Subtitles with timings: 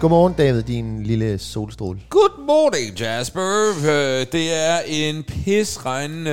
[0.00, 2.00] Godmorgen, David, din lille solstråle.
[2.10, 3.70] Good morning, Jasper.
[3.78, 6.30] Øh, Det er en pisregnende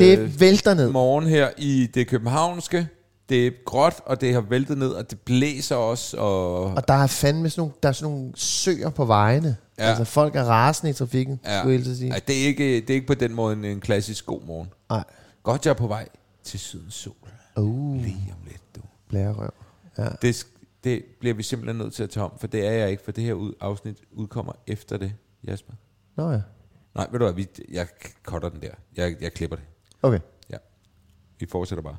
[0.00, 0.90] Det vælter ned.
[0.90, 2.88] morgen her i det københavnske.
[3.28, 6.16] Det er gråt, og det har væltet ned, og det blæser også.
[6.16, 9.56] Og, Og der er fandme sådan nogle, der er sådan nogle søer på vejene.
[9.78, 9.82] Ja.
[9.84, 9.88] Ja.
[9.88, 11.58] Altså, folk er rasende i trafikken, ja.
[11.60, 12.10] skulle jeg sige.
[12.12, 14.68] Ej, det, er ikke, det er ikke på den måde en, en klassisk god morgen.
[14.90, 15.04] Nej.
[15.42, 16.08] Godt, jeg er på vej
[16.44, 17.12] til sydens sol.
[17.56, 18.80] Uh, Lige om lidt, du.
[19.08, 19.50] blærerøv.
[19.98, 20.04] Ja.
[20.22, 20.46] Det,
[20.84, 23.12] det bliver vi simpelthen nødt til at tage om, for det er jeg ikke, for
[23.12, 25.12] det her ud, afsnit udkommer efter det,
[25.46, 25.72] Jasper.
[26.16, 26.40] Nå ja.
[26.94, 27.86] Nej, ved du hvad, vi, jeg
[28.24, 28.68] cutter den der.
[28.96, 29.64] Jeg, jeg klipper det.
[30.02, 30.18] Okay.
[30.50, 30.56] Ja.
[31.40, 31.96] Vi fortsætter bare.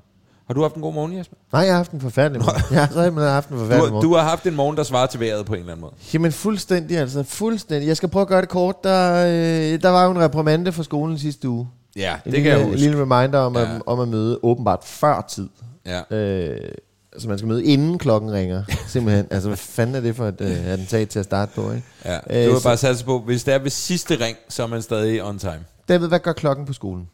[0.47, 1.35] Har du haft en god morgen, Jasper?
[1.53, 2.61] Nej, jeg har haft en forfærdelig morgen.
[2.71, 4.09] Jeg har simpelthen haft en Du, forfærdelig har- morgen.
[4.09, 5.93] du har haft en morgen, der svarer til vejret på en eller anden måde.
[6.13, 7.87] Jamen fuldstændig altså, fuldstændig.
[7.87, 8.83] Jeg skal prøve at gøre det kort.
[8.83, 11.69] Der, øh, der var jo en reprimande fra skolen sidste uge.
[11.95, 12.79] Ja, En det kan lille, jeg En huske.
[12.81, 13.75] lille reminder om, Ja.
[13.75, 15.49] at, om at møde åbenbart før tid.
[15.85, 16.15] Ja.
[16.17, 16.71] Øh,
[17.17, 18.63] så man skal møde inden klokken ringer.
[18.87, 19.27] Simpelthen.
[19.31, 21.83] Altså, hvad fanden er det for et øh, attentat til at starte på, ikke?
[22.05, 22.19] ja.
[22.29, 24.63] Øh, Du har så- bare sat sig på, hvis det er ved sidste ring, så
[24.63, 25.65] er man stadig on time.
[25.89, 27.09] David, hvad gør klokken på skolen?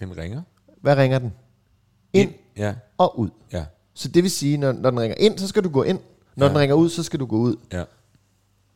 [0.00, 0.42] Den ringer.
[0.82, 1.32] Hvad ringer den?
[2.12, 3.28] Ind Ja, og ud.
[3.52, 3.64] ja,
[3.94, 5.98] Så det vil sige, når, når den ringer ind, så skal du gå ind.
[6.36, 6.50] Når Ja.
[6.52, 7.56] den ringer ud, så skal du gå ud.
[7.72, 7.84] ja.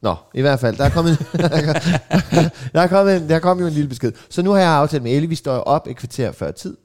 [0.03, 1.19] Nå, i hvert fald, der er kommet,
[2.73, 4.13] der er kommet en, der kom jo en lille besked.
[4.31, 6.77] Så nu har jeg aftalt med Ellie, vi står op et kvarter før tid.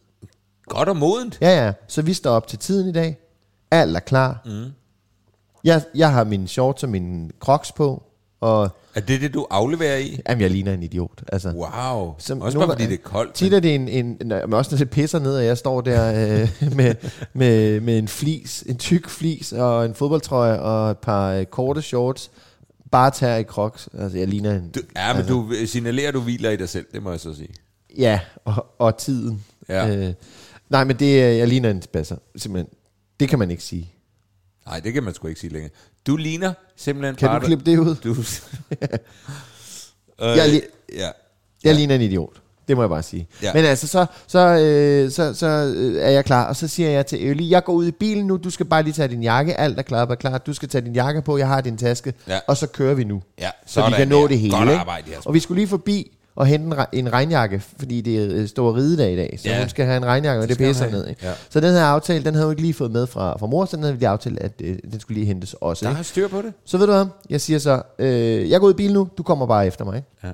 [0.67, 1.37] Godt og modent.
[1.41, 3.17] Ja, ja, så vi står op til tiden i dag.
[3.71, 4.41] Alt er klar.
[4.45, 4.65] Mm.
[5.63, 8.03] Jeg, jeg har mine shorts og mine crocs på,
[8.41, 10.19] og Er det det, du afleverer i?
[10.29, 11.23] jamen, jeg ligner en idiot.
[11.31, 12.15] Altså, Wow.
[12.17, 13.33] Som også nogle bare fordi det er koldt.
[13.33, 15.81] Tit er det en, en, en men også når det pisser ned, og jeg står
[15.81, 16.95] der øh, med,
[17.33, 21.81] med, med en flis, en tyk flis og en fodboldtrøje og et par øh, korte
[21.81, 22.31] shorts,
[22.91, 23.89] bare tager i crocs.
[23.99, 24.69] Altså, jeg ligner en...
[24.69, 27.19] Du, ja, men altså, du signalerer, at du hviler i dig selv, det må jeg
[27.19, 27.49] så sige.
[27.97, 29.43] Ja, og, og tiden.
[29.69, 29.95] Ja.
[29.95, 30.13] Øh,
[30.69, 32.15] nej, men det, jeg ligner en spasser.
[32.35, 32.73] Simpelthen.
[33.19, 33.93] Det kan man ikke sige.
[34.67, 35.71] Nej, det kan man sgu ikke sige længere.
[36.07, 37.39] Du ligner simpelthen Kan bare...
[37.39, 37.95] du klippe det ud?
[37.95, 38.09] Du...
[40.21, 41.09] øh, Jeg li- ja.
[41.63, 42.41] Jeg ligner en idiot.
[42.67, 43.27] Det må jeg bare sige.
[43.41, 43.47] Ja.
[43.47, 43.53] Ja.
[43.53, 47.05] Men altså, så, så, øh, så, så øh, er jeg klar, og så siger jeg
[47.05, 49.55] til Ellie, jeg går ud i bilen nu, du skal bare lige tage din jakke,
[49.59, 52.13] alt er klar, er klar, du skal tage din jakke på, jeg har din taske,
[52.27, 52.39] Ja.
[52.47, 53.21] og så kører vi nu.
[53.39, 54.57] Ja, så vi sådan kan nå det hele.
[54.57, 55.27] Godt arbejde, Jasper.
[55.29, 58.75] og vi skulle lige forbi og hente en, en regnjakke, fordi det er øh, stor
[58.77, 59.59] ridedag i dag, så Ja.
[59.59, 61.07] hun skal have en regnjakke, og det, pisser ned.
[61.07, 61.25] Ikke?
[61.27, 61.31] Ja.
[61.49, 63.75] Så den her aftale, den havde hun ikke lige fået med fra, fra mor, så
[63.75, 65.85] den havde vi lige aftalt, at øh, den skulle lige hentes også.
[65.85, 66.53] Der er styr på det.
[66.65, 69.23] Så ved du hvad, jeg siger så, øh, jeg går ud i bilen nu, du
[69.23, 69.95] kommer bare efter mig.
[69.95, 70.07] Ikke?
[70.23, 70.31] Ja.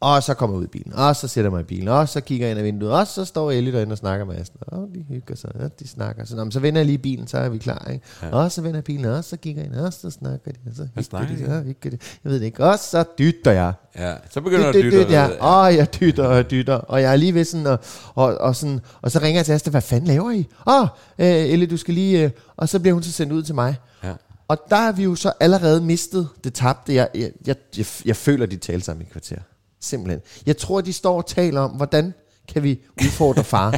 [0.00, 2.08] Og så kommer jeg ud i bilen, og så sætter jeg mig i bilen, og
[2.08, 4.60] så kigger jeg ind ad vinduet, og så står Ellie derinde og snakker med Aston.
[4.66, 6.24] Og de hygger sig, og de snakker.
[6.24, 7.88] Så, nå, men så vender jeg lige bilen, så er vi klar.
[7.92, 8.04] Ikke?
[8.22, 8.28] Ja.
[8.28, 10.76] Og så vender jeg bilen, og så kigger jeg ind, og så snakker de, og
[10.76, 11.98] så hygger snakker de, og hygger de.
[12.24, 12.64] Jeg ved det ikke.
[12.64, 13.72] Og så dytter jeg.
[13.98, 15.04] Ja, så begynder du at dyt, dytte.
[15.04, 15.28] dyt, ja.
[15.40, 17.78] Og jeg dytter og dytter, og jeg er lige ved sådan, og,
[18.14, 20.48] og, og, sådan, og så ringer jeg til Asta, hvad fanden laver I?
[20.66, 23.42] Åh, oh, øh, Ellie, du skal lige, øh, og så bliver hun så sendt ud
[23.42, 23.76] til mig.
[24.04, 24.12] Ja.
[24.48, 26.94] Og der har vi jo så allerede mistet det tabte.
[26.94, 29.38] Jeg, jeg, jeg, jeg, jeg føler, de taler sammen i kvarter.
[29.80, 30.20] Simpelthen.
[30.46, 32.14] Jeg tror, de står og taler om, hvordan
[32.52, 33.70] kan vi udfordre far.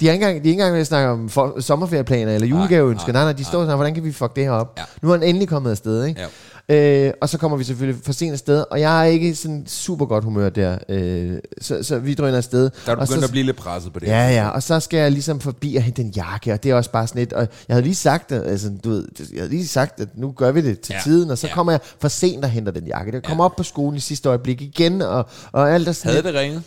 [0.00, 2.48] De er ikke engang, de er ikke engang ved at snakke om for, sommerferieplaner eller
[2.48, 3.12] julegaveønsker.
[3.12, 4.74] Nej, nej, de står og snakker, hvordan kan vi fuck det her op?
[4.78, 4.82] Ja.
[5.02, 6.20] Nu er han endelig kommet afsted, ikke?
[6.68, 10.06] Øh, og så kommer vi selvfølgelig for sent afsted, og jeg er ikke sådan super
[10.06, 10.78] godt humør der.
[10.88, 12.60] Øh, så, så vi drøner afsted.
[12.60, 14.06] Der er du begyndt så, at blive lidt presset på det.
[14.06, 16.74] Ja, ja, og så skal jeg ligesom forbi og hente en jakke, og det er
[16.74, 19.50] også bare sådan lidt, og jeg havde lige sagt, at, altså, du ved, jeg havde
[19.50, 21.54] lige sagt, at nu gør vi det til Ja, tiden, og så ja.
[21.54, 23.12] kommer jeg for sent og henter den jakke.
[23.14, 26.22] Jeg kommer op på skolen i sidste øjeblik igen, og, og alt er sådan Havde
[26.22, 26.62] lidt- det ringet?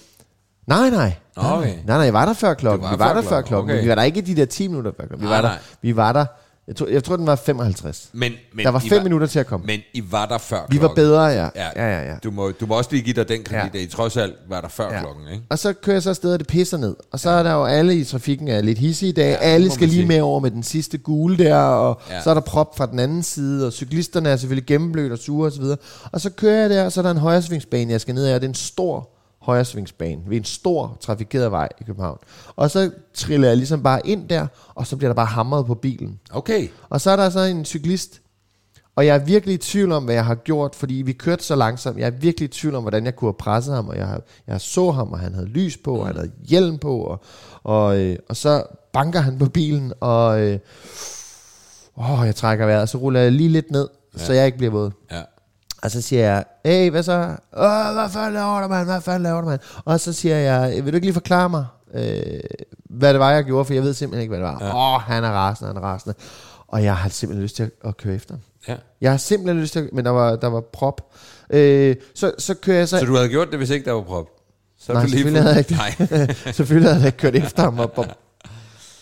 [0.68, 1.14] Nej, nej.
[1.36, 1.68] Okay.
[1.68, 2.84] Nej, nej, jeg var der før klokken.
[2.84, 3.84] Var vi var før der før klokken, okay.
[3.84, 5.22] Vi var der ikke de der 10 minutter før klokken.
[5.28, 6.26] Vi Nej, var der, vi var der
[6.68, 8.10] jeg tror, jeg tror, den var 55.
[8.14, 9.66] Men, men Der var I fem minutter til at komme.
[9.66, 10.96] Men I var der før Vi var klokken.
[10.96, 11.50] bedre, ja.
[11.56, 12.16] Ja, ja, ja.
[12.24, 13.78] Du, må, du må også lige give dig den kredit, Ja.
[13.80, 13.84] ja.
[13.84, 15.00] at I trods alt var der før Ja.
[15.00, 15.44] klokken, ikke?
[15.50, 16.96] Og så kører jeg så afsted, og det pisser ned.
[17.12, 19.24] Og så er der jo alle i trafikken er lidt hissige i dag.
[19.26, 20.08] Ja, Ja, alle skal lige sige.
[20.08, 22.16] med over med den sidste gule der, og Ja.
[22.16, 22.22] ja.
[22.24, 25.48] så er der prop fra den anden side, og cyklisterne er selvfølgelig gennemblødt og sure
[25.48, 25.64] osv.
[25.64, 25.78] Og,
[26.12, 28.36] og så kører jeg der, og så er der en højresvingsbane, jeg skal ned af,
[28.36, 29.10] og det er en stor
[29.48, 32.18] højresvingsbane ved en stor trafikeret vej i København.
[32.56, 35.76] Og så triller jeg ligesom bare ind der, og så bliver der bare hamret på
[35.76, 36.20] bilen.
[36.32, 36.68] Okay.
[36.90, 38.22] Og så er der så en cyklist,
[38.96, 41.56] og jeg er virkelig i tvivl om, hvad jeg har gjort, fordi vi kørte så
[41.56, 41.98] langsomt.
[41.98, 44.62] Jeg er virkelig i tvivl om, hvordan jeg kunne have presset ham, og jeg, jeg
[44.62, 47.22] så ham, og han havde lys på, og han havde hjelm på, og,
[47.64, 50.60] og, øh, og så banker han på bilen, og øh,
[51.98, 54.26] åh, jeg trækker vejret, og så ruller jeg lige lidt ned, ja.
[54.26, 54.92] så jeg ikke bliver våd.
[55.12, 55.22] Ja.
[55.88, 57.36] Og så siger jeg, hey, hvad så?
[57.58, 58.86] Åh, hvad fanden laver du, mand?
[58.86, 59.60] Hvad fanden laver du, mand?
[59.86, 62.40] Og så siger jeg, vil du ikke lige forklare mig, øh,
[62.90, 63.66] hvad det var, jeg gjorde?
[63.66, 64.56] For jeg ved simpelthen ikke, hvad det var.
[64.56, 64.96] Åh, ja.
[64.96, 66.16] oh, han er rasende, han er rasende.
[66.68, 68.42] Og jeg har simpelthen lyst til at, at køre efter ham.
[68.68, 68.76] ja.
[69.02, 71.02] Jeg har simpelthen lyst til at, men der var, der var prop.
[71.50, 73.00] Øh, så, så kører jeg så...
[73.00, 74.26] Så du havde gjort det, hvis ikke der var prop?
[74.80, 75.74] Så Nej, selvfølgelig havde jeg ikke
[76.10, 76.34] Nej.
[76.58, 77.92] selvfølgelig havde jeg ikke kørt efter ham og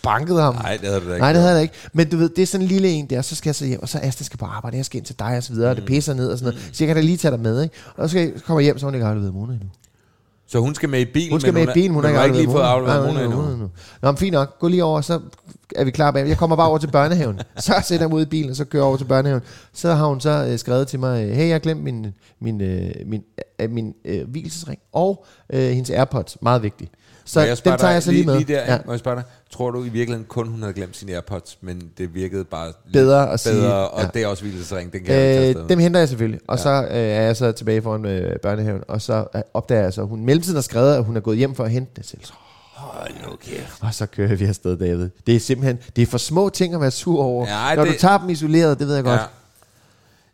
[0.06, 0.54] banket ham.
[0.56, 1.74] Nej, det havde du da ikke Nej, det havde jeg ikke.
[1.94, 3.82] Men du ved, det er sådan en lille en der, så skal jeg så hjem,
[3.82, 5.74] og så Asta skal på arbejde, jeg skal ind til dig og så videre, og
[5.76, 5.82] Mm.
[5.82, 6.70] det pisser ned og sådan noget.
[6.74, 7.76] Så jeg kan da lige tage dig med, ikke?
[7.98, 9.68] Og så, skal jeg, så kommer jeg hjem, så har hun ikke afleveret Mona endnu.
[10.48, 12.38] Så hun skal med i bilen, Hun skal med i bilen, hun men har ikke
[12.38, 13.42] lige fået afleveret Mona endnu.
[13.42, 13.68] nej.
[14.02, 14.60] Nå, men fint nok.
[14.60, 15.20] Gå lige over, så
[15.76, 16.28] er vi klar bag.
[16.28, 17.40] Jeg kommer bare over til børnehaven.
[17.58, 19.42] Så sætter jeg mig ud i bilen, og så kører jeg over til børnehaven.
[19.74, 22.08] Så har hun så øh, skrevet til mig, hey, jeg har glemt min,
[22.42, 23.22] min, øh, min,
[23.62, 26.38] øh, min øh, hvilesesring og øh, hendes Airpods.
[26.42, 26.92] Meget vigtigt.
[27.26, 28.38] Så den tager dig jeg så lige med.
[28.38, 28.78] Lige der, ja.
[28.86, 29.24] Må jeg spørge dig,
[29.58, 33.32] tror du i virkeligheden kun, hun havde glemt sine Airpods, men det virkede bare Bedre
[33.32, 34.08] at sige, bedre, og ja.
[34.14, 35.68] det er også hvilesesring, den kan jeg Øh, afsted.
[35.68, 36.64] dem henter jeg selvfølgelig, og ja.
[36.64, 40.02] så øh, er jeg så tilbage foran øh, børnehaven, og så øh, opdager jeg så,
[40.02, 42.22] at hun mellemtiden har skrevet, at hun er gået hjem for at hente det selv.
[42.74, 43.78] Hold nu kæft.
[43.82, 45.10] Og så kører vi afsted, David.
[45.28, 47.48] Det er simpelthen, det er for små ting at være sur over.
[47.70, 49.20] Ja, Når det- du tager dem isoleret, det ved jeg godt.
[49.20, 49.26] Ja.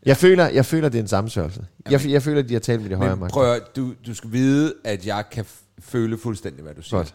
[0.06, 1.66] Jeg føler, jeg føler, det er en sammensvørgelse.
[1.90, 3.34] Jeg, jeg føler, de har talt med de højere magter.
[3.34, 5.46] prøv at, du, du skal vide, at jeg kan
[5.80, 6.98] føle fuldstændig, hvad du siger.
[6.98, 7.14] Godt.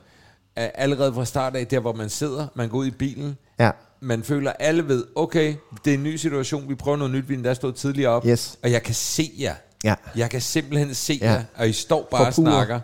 [0.57, 3.71] Allerede fra start af, der hvor man sidder, man går ud i bilen, Ja.
[4.01, 5.55] man føler, alle ved, okay,
[5.85, 8.59] det er en ny situation, vi prøver noget nyt, vi endda stået tidligere op, Yes.
[8.63, 9.55] og jeg kan se jer.
[9.85, 9.95] Ja.
[10.17, 11.31] Jeg kan simpelthen se Ja.
[11.33, 12.81] jer, og I står bare og snakker.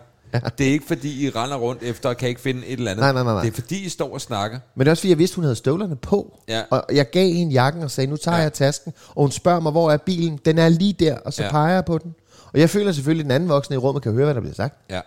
[0.57, 3.01] Det er ikke fordi, I render rundt efter og kan ikke finde et eller andet.
[3.03, 3.41] Nej, nej, nej, nej.
[3.41, 4.59] Det er fordi, I står og snakker.
[4.75, 6.39] Men det er også fordi, jeg vidste, hun havde støvlerne på.
[6.47, 6.61] Ja.
[6.69, 8.39] Og jeg gav hende jakken og sagde, nu tager Ja.
[8.39, 8.43] ja.
[8.43, 8.93] jeg tasken.
[9.15, 10.39] Og hun spørger mig, hvor er bilen?
[10.45, 11.45] Den er lige der, og så Ja.
[11.47, 11.51] ja.
[11.51, 12.15] peger jeg på den.
[12.53, 14.55] Og jeg føler selvfølgelig, at den anden voksne i rummet kan høre, hvad der bliver
[14.55, 14.75] sagt.
[14.89, 14.99] Ja.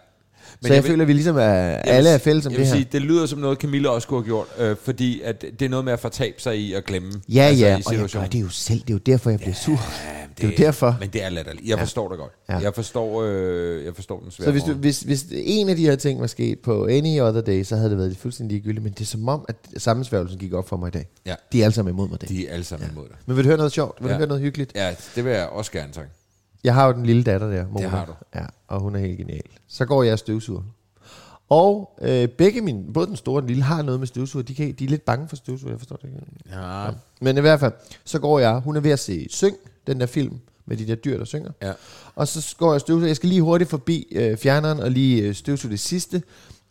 [0.62, 2.52] Men så jeg, vil- føler, at vi ligesom er, jeg vil alle er fælles om
[2.52, 2.74] jeg det vil her.
[2.82, 5.68] Sige, det lyder som noget, Camilla også skulle have gjort, øh, fordi at det er
[5.68, 7.12] noget med at fortabe sig i at glemme.
[7.28, 8.80] Ja, altså, ja, og jeg gør det jo selv.
[8.80, 9.72] Det er jo derfor, jeg bliver sur.
[9.72, 9.78] Ja,
[10.36, 10.96] det er jo derfor.
[11.00, 11.68] Men det er latterligt.
[11.68, 12.32] Jeg forstår det godt.
[12.48, 12.58] Ja.
[12.58, 15.82] Jeg forstår, øh, jeg forstår den svære Så hvis, du, hvis, hvis en af de
[15.82, 18.84] her ting var sket på any other day, så havde det været fuldstændig ligegyldigt.
[18.84, 21.06] Men det er som om, at sammensværgelsen gik op for mig i dag.
[21.26, 21.34] Ja.
[21.52, 22.28] De er alle sammen imod mig dag.
[22.28, 23.16] De er alle sammen imod dig.
[23.26, 23.98] Men vil du høre noget sjovt?
[24.00, 24.12] Vil Ja.
[24.14, 24.72] du høre noget hyggeligt?
[24.74, 26.06] Ja, det vil jeg også gerne, tak.
[26.66, 27.88] Jeg har jo den lille datter der, Mona.
[27.88, 28.12] har du.
[28.34, 29.42] Ja, og hun er helt genial.
[29.68, 30.62] Så går jeg og støvsuger.
[31.48, 34.42] Og øh, begge mine, både den store og den lille, har noget med støvsuger.
[34.42, 36.20] De, kan, de er lidt bange for støvsuger, jeg forstår det ikke.
[36.50, 36.88] Ja.
[37.20, 37.72] Men i hvert fald,
[38.04, 40.94] så går jeg, hun er ved at se Syng, den der film med de der
[40.94, 41.50] dyr, der synger.
[41.62, 41.72] Ja.
[42.14, 43.06] Og så går jeg og støvsuger.
[43.06, 46.22] Jeg skal lige hurtigt forbi øh, fjerneren og lige øh, støvsuge det sidste.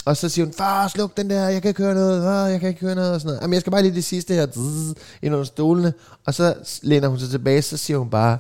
[0.05, 2.60] Og så siger hun, far, sluk den der, jeg kan ikke høre noget, far, jeg
[2.60, 3.41] kan ikke høre noget, og sådan noget.
[3.41, 4.48] Jamen, jeg skal bare lige det sidste her,
[5.22, 5.93] ind under stolene.
[6.25, 8.38] Og så læner hun sig tilbage, så siger hun bare,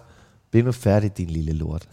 [0.51, 1.87] bliv nu færdig, din lille lort.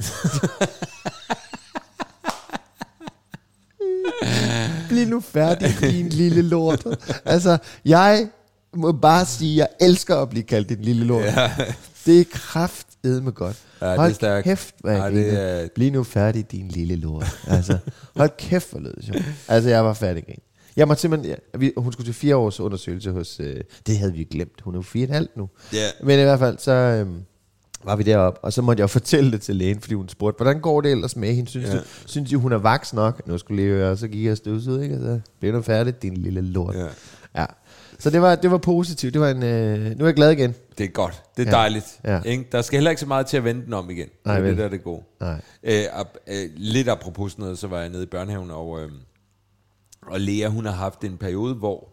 [4.89, 6.87] bliv nu færdig, din lille lort.
[7.25, 8.29] Altså, jeg
[8.75, 11.25] må bare sige, jeg elsker at blive kaldt din lille lort.
[11.25, 11.51] Ja.
[12.07, 13.57] Det er kraftedme godt.
[13.81, 13.97] Ja, det er
[14.33, 17.39] hold kæft, hvad Ja, det er- Bliv nu færdig, din lille lort.
[17.47, 17.79] Altså,
[18.17, 19.23] hold kæft, hvor lød det sjovt.
[19.49, 20.39] Altså, jeg var færdig grin.
[20.77, 24.13] Jeg måtte simpelthen, ja, vi, hun skulle til fire års undersøgelse hos, øh, det havde
[24.13, 25.49] vi glemt, hun er jo fire og et halvt nu.
[25.73, 25.87] Ja.
[26.03, 27.07] Men i hvert fald, så øh,
[27.85, 30.61] var vi deroppe, og så måtte jeg fortælle det til lægen, fordi hun spurgte, hvordan
[30.61, 31.51] går det ellers med hende?
[31.51, 31.77] Synes, Ja.
[31.77, 33.27] du, synes I, hun er vaks nok?
[33.29, 34.95] Nu skulle lige høre, og så gik jeg støvsud, ikke?
[34.95, 36.75] Altså, blev nu færdig, din lille lort.
[36.75, 36.87] Ja.
[37.37, 37.47] ja.
[37.99, 39.13] Så det var, det var positivt.
[39.15, 40.55] Det var en, øh, nu er jeg glad igen.
[40.79, 41.23] Det er godt.
[41.37, 41.57] Det er Ja.
[41.57, 42.01] dejligt.
[42.05, 42.21] Ja.
[42.23, 42.45] Ikke?
[42.53, 44.09] Der skal heller ikke så meget til at vende den om igen.
[44.25, 45.03] Nej, det er det, der er det gode.
[45.21, 45.41] Nej.
[45.63, 48.91] Øh, ap- øh, lidt apropos noget, så var jeg nede i børnehaven, og, øh,
[50.07, 51.89] og Lea, hun har haft en periode, hvor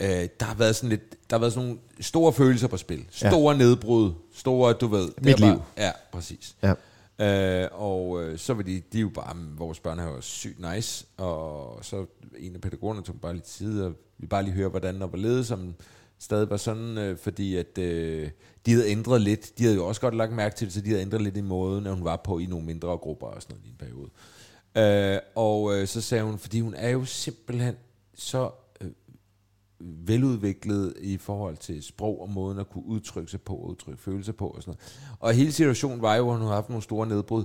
[0.00, 3.06] Øh, der har været sådan lidt, der har været sådan nogle store følelser på spil.
[3.10, 3.58] Store ja.
[3.58, 5.08] nedbrud, store, du ved.
[5.22, 5.48] Mit liv.
[5.48, 6.56] Bare, ja, præcis.
[6.62, 6.74] Ja.
[7.18, 11.78] Øh, og øh, så var de, de jo bare, vores børnehave er sygt nice, og
[11.82, 12.06] så
[12.38, 15.18] en af pædagogerne tog bare lidt tid, og vi bare lige høre, hvordan der var
[15.18, 15.74] ledet, som
[16.18, 18.30] stadig var sådan, øh, fordi at øh,
[18.66, 20.88] de havde ændret lidt, de havde jo også godt lagt mærke til det, så de
[20.88, 23.56] havde ændret lidt i måden, at hun var på i nogle mindre grupper og sådan
[23.56, 24.10] noget i en periode.
[24.76, 27.74] Øh, og øh, så sagde hun, fordi hun er jo simpelthen
[28.14, 28.50] så
[30.06, 34.46] veludviklet i forhold til sprog og måden at kunne udtrykke sig på, udtrykke følelser på
[34.46, 35.16] og sådan noget.
[35.20, 37.44] Og hele situationen var jo, at hun havde haft nogle store nedbrud.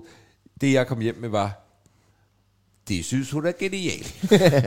[0.62, 1.70] Det jeg kom hjem med var,
[2.90, 4.16] det synes hun er genialt.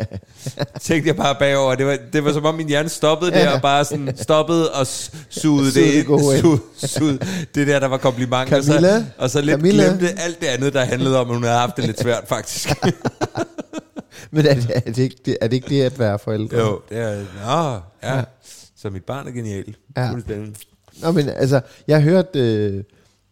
[0.81, 1.75] Tænkte jeg bare bagover.
[1.75, 4.87] Det var, det var som om min hjerne stoppede der, og bare sådan stoppede og
[5.31, 6.07] sugede det ind.
[6.41, 7.19] Sugede, sugede
[7.55, 8.53] det der, der var kompliment.
[8.53, 9.85] Og så, og så lidt Camilla?
[9.85, 12.69] glemte alt det andet, der handlede om, at hun havde haft det lidt svært, faktisk.
[14.35, 16.59] Men er det, er, det ikke, det, er det ikke det at være forældre?
[16.59, 17.25] jo, det er...
[17.47, 18.25] Nå, ja.
[18.77, 19.77] Så mit barn er genial.
[19.97, 20.11] Ja.
[21.03, 22.37] Nå, men altså, jeg har hørt...
[22.37, 22.85] Øh,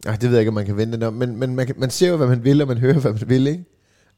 [0.05, 1.75] ej, det ved jeg ikke, om man kan vente det om, men, men man, kan,
[1.77, 3.63] man ser jo, hvad man vil, og man hører, hvad man vil, ikke?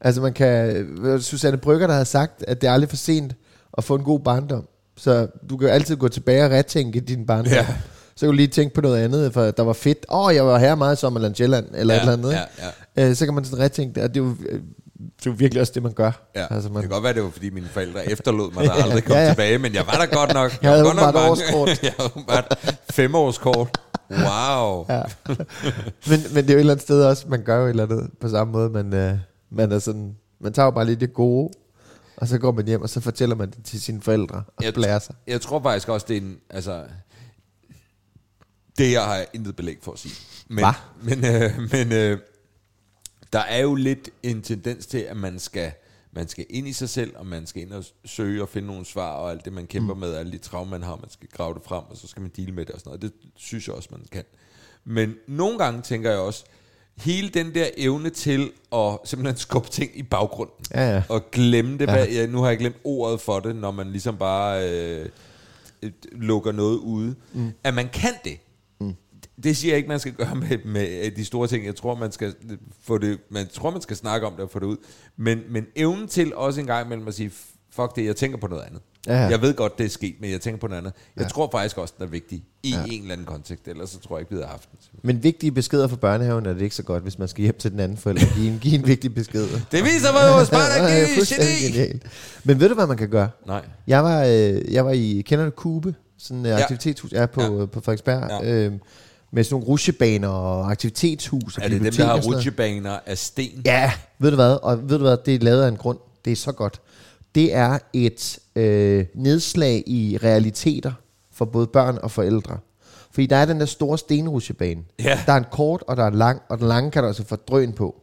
[0.00, 0.76] Altså, man kan...
[1.04, 3.34] øh, Susanne Brygger, der har sagt, at det er aldrig for sent
[3.78, 4.68] at få en god barndom.
[4.96, 7.52] Så du kan jo altid gå tilbage og retænke din barndom.
[7.52, 7.66] Ja.
[8.16, 10.06] Så kan du lige tænke på noget andet, for der var fedt.
[10.08, 12.32] Åh, oh, jeg var her meget i Sommerland Sjælland, eller Ja, et eller andet.
[12.32, 12.42] ja,
[12.96, 13.10] ikke?
[13.10, 14.60] Øh, så kan man sådan retænke det, og det er jo, øh,
[14.98, 16.30] det er jo virkelig også det, man gør.
[16.36, 18.72] Ja, Altså, man, det kan godt være, det var fordi mine forældre efterlod mig, der
[18.84, 20.52] aldrig kom Ja, ja, tilbage, men jeg var der godt nok.
[20.62, 21.82] Jeg havde godt nok åbenbart mange- årskort.
[21.82, 23.78] jeg havde åbenbart femårskort.
[24.10, 24.86] Wow.
[24.88, 25.02] Ja.
[26.08, 27.82] men, men det er jo et eller andet sted også, man gør jo et eller
[27.82, 29.18] andet på samme måde, man, øh,
[29.50, 31.50] man er sådan, man tager jo bare lidt det gode,
[32.16, 34.74] og så går man hjem, og så fortæller man det til sine forældre, og Jeg,
[34.74, 35.14] blærer sig.
[35.26, 36.82] jeg tror faktisk også, det er en, altså,
[38.78, 40.14] det jeg har jeg intet belæg for at sige.
[40.48, 40.70] Men, Hva?
[41.02, 42.18] men, øh, men øh,
[43.34, 45.72] der er jo lidt en tendens til, at man skal,
[46.12, 48.84] man skal ind i sig selv, og man skal ind og søge og finde nogle
[48.84, 50.00] svar, og alt det, man kæmper mm.
[50.00, 52.30] med, alle de traumer, man har, man skal grave det frem, og så skal man
[52.36, 53.02] deal med det og sådan noget.
[53.02, 54.24] Det synes jeg også, man kan.
[54.84, 56.44] Men nogle gange tænker jeg også,
[56.96, 61.02] hele den der evne til at simpelthen skubbe ting i baggrunden, Ja, ja.
[61.08, 61.86] og glemme det.
[61.86, 61.94] Ja.
[61.94, 62.12] Ja.
[62.12, 65.08] Ja, nu har jeg glemt ordet for det, når man ligesom bare øh,
[65.82, 67.14] øh, lukker noget ude.
[67.32, 67.52] Mm.
[67.64, 68.38] At man kan det.
[69.42, 71.66] Det siger jeg ikke, man skal gøre med, med de store ting.
[71.66, 72.34] Jeg tror, man skal
[72.84, 74.76] få det, man tror, man skal snakke om det og få det ud.
[75.16, 77.30] Men, men evnen til også en gang imellem at sige,
[77.70, 78.80] fuck det, jeg tænker på noget andet.
[79.06, 79.14] Ja.
[79.16, 80.92] Jeg ved godt, det er sket, men jeg tænker på noget andet.
[81.16, 81.28] Jeg Ja.
[81.28, 82.84] tror faktisk også, den er vigtig i ja.
[82.86, 83.68] en eller anden kontekst.
[83.68, 84.78] Ellers så tror jeg ikke, vi havde haft den.
[85.02, 87.70] Men vigtige beskeder fra børnehaven er det ikke så godt, hvis man skal hjem til
[87.70, 88.22] den anden forælder.
[88.36, 89.42] Giv en, giv en vigtig besked.
[89.72, 92.00] Det viser mig Sparta Ja, er geni.
[92.44, 93.28] Men ved du, hvad man kan gøre?
[93.46, 93.64] Nej.
[93.86, 95.94] Jeg var, øh, jeg var i, kender du Kube?
[96.18, 96.62] Sådan Ja.
[96.62, 97.66] aktivitetshus, ja, på, Ja.
[97.66, 98.44] på Frederiksberg.
[98.44, 98.62] Ja.
[98.62, 98.70] Ja.
[99.34, 103.62] Med sådan nogle rutsjebaner og aktivitetshus og Er det dem, der har rutsjebaner af sten?
[103.64, 104.58] Ja, ved du hvad?
[104.62, 105.16] Og ved du hvad?
[105.26, 105.98] Det er lavet af en grund.
[106.24, 106.80] Det er så godt.
[107.34, 110.92] Det er et øh, nedslag i realiteter
[111.32, 112.58] for både børn og forældre.
[113.10, 114.82] Fordi der er den der store stenrutsjebane.
[114.98, 115.20] Ja.
[115.26, 117.24] Der er en kort, og der er en lang, og den lange kan du altså
[117.24, 117.94] få drøn på.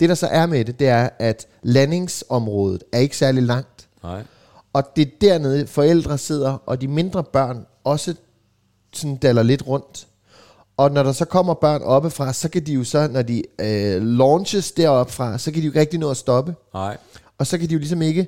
[0.00, 3.88] Det der så er med det, det er, at landingsområdet er ikke særlig langt.
[4.02, 4.22] Nej.
[4.72, 8.14] Og det er dernede, forældre sidder, og de mindre børn også
[8.92, 10.06] sådan daller lidt rundt.
[10.76, 14.02] Og når der så kommer børn oppefra, så kan de jo så, når de øh,
[14.02, 16.54] launches deroppe fra, så kan de jo ikke rigtig nå at stoppe.
[16.74, 16.96] Nej.
[17.38, 18.26] Og så kan de jo ligesom ikke,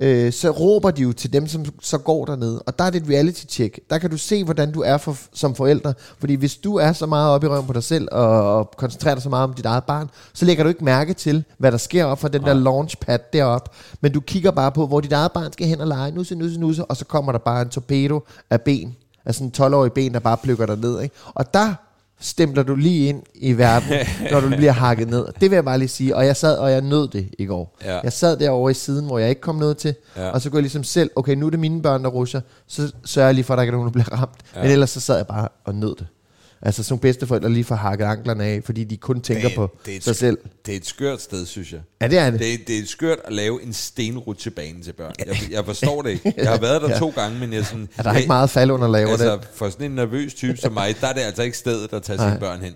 [0.00, 2.62] øh, så råber de jo til dem, som så går dernede.
[2.62, 3.80] Og der er det et reality check.
[3.90, 5.94] Der kan du se, hvordan du er for, som forældre.
[6.18, 9.14] Fordi hvis du er så meget oppe i røven på dig selv, og, og koncentrerer
[9.14, 11.78] dig så meget om dit eget barn, så lægger du ikke mærke til, hvad der
[11.78, 13.70] sker op fra den der launchpad deroppe.
[14.00, 16.60] Men du kigger bare på, hvor dit eget barn skal hen og lege, nusse, nusse,
[16.60, 20.14] nusse, og så kommer der bare en torpedo af ben, af sådan en 12-årig ben,
[20.14, 21.00] der bare plukker dig ned.
[21.00, 21.14] Ikke?
[21.34, 21.74] Og der
[22.20, 23.88] stempler du lige ind i verden,
[24.32, 25.26] når du bliver hakket ned.
[25.40, 26.16] Det vil jeg bare lige sige.
[26.16, 27.76] Og jeg sad, og jeg nød det i går.
[27.84, 27.98] Ja.
[28.02, 30.28] Jeg sad derovre i siden, hvor jeg ikke kom noget til, Ja.
[30.30, 32.92] og så går jeg ligesom selv, okay, nu er det mine børn, der rusher, så
[33.04, 34.30] sørger jeg lige for, at der ikke er nogen, der bliver ramt.
[34.56, 34.62] Ja.
[34.62, 36.06] Men ellers så sad jeg bare og nød det.
[36.62, 40.04] Altså sådan nogle bedsteforældre lige får hakket anklerne af, fordi de kun tænker på et
[40.04, 40.38] sig sk- selv.
[40.66, 41.80] Det er et skørt sted, synes jeg.
[42.00, 42.40] Ja, det er det.
[42.40, 45.12] Det er, det er skørt at lave en stenrutsjebane til børn.
[45.26, 46.34] Jeg, jeg forstår det ikke.
[46.42, 46.98] Jeg har været der Ja.
[46.98, 47.88] to gange, men jeg er sådan...
[47.98, 49.48] Ja, der er ikke meget fald under laver altså, det.
[49.54, 52.18] for sådan en nervøs type som mig, der er det altså ikke stedet at tage
[52.18, 52.38] sine Nej.
[52.38, 52.74] børn hen.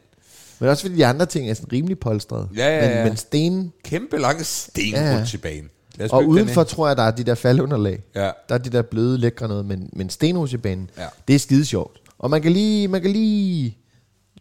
[0.59, 2.49] Men også fordi de andre ting er sådan rimelig polstrede.
[2.57, 2.97] Ja, ja, ja.
[2.97, 5.69] Men, men sten, Kæmpe lang stenrutsjebane.
[5.97, 8.03] Lad os og bygge den udenfor tror jeg, der er de der faldunderlag.
[8.15, 8.21] Ja.
[8.49, 11.03] Der er de der bløde, lækre noget, men, men stenrutsjebanen, Ja.
[11.29, 12.01] det er skide sjovt.
[12.23, 13.79] Og man kan lige, man kan lige,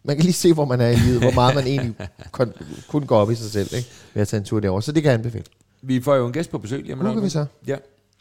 [0.04, 1.94] man kan lige se, hvor man er i livet, hvor meget man egentlig
[2.32, 2.52] kun,
[2.88, 3.88] kun går op i sig selv, ikke?
[4.14, 4.80] ved at tage en tur derover.
[4.80, 5.44] Så det kan jeg anbefale.
[5.82, 7.46] Vi får jo en gæst på besøg lige om kan vi så?
[7.66, 7.76] Ja,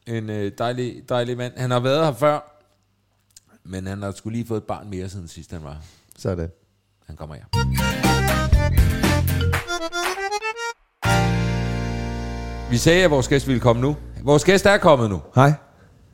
[0.08, 1.54] en øh, dejlig, dejlig mand.
[1.58, 2.64] Han har været her før,
[3.64, 5.78] men han har skulle lige fået et barn mere siden sidst han var.
[6.18, 6.50] Sådan.
[7.06, 7.44] Han kommer her.
[12.72, 13.96] Vi sagde, at vores gæst ville komme nu.
[14.24, 15.22] Vores gæst er kommet nu.
[15.36, 15.54] Hej.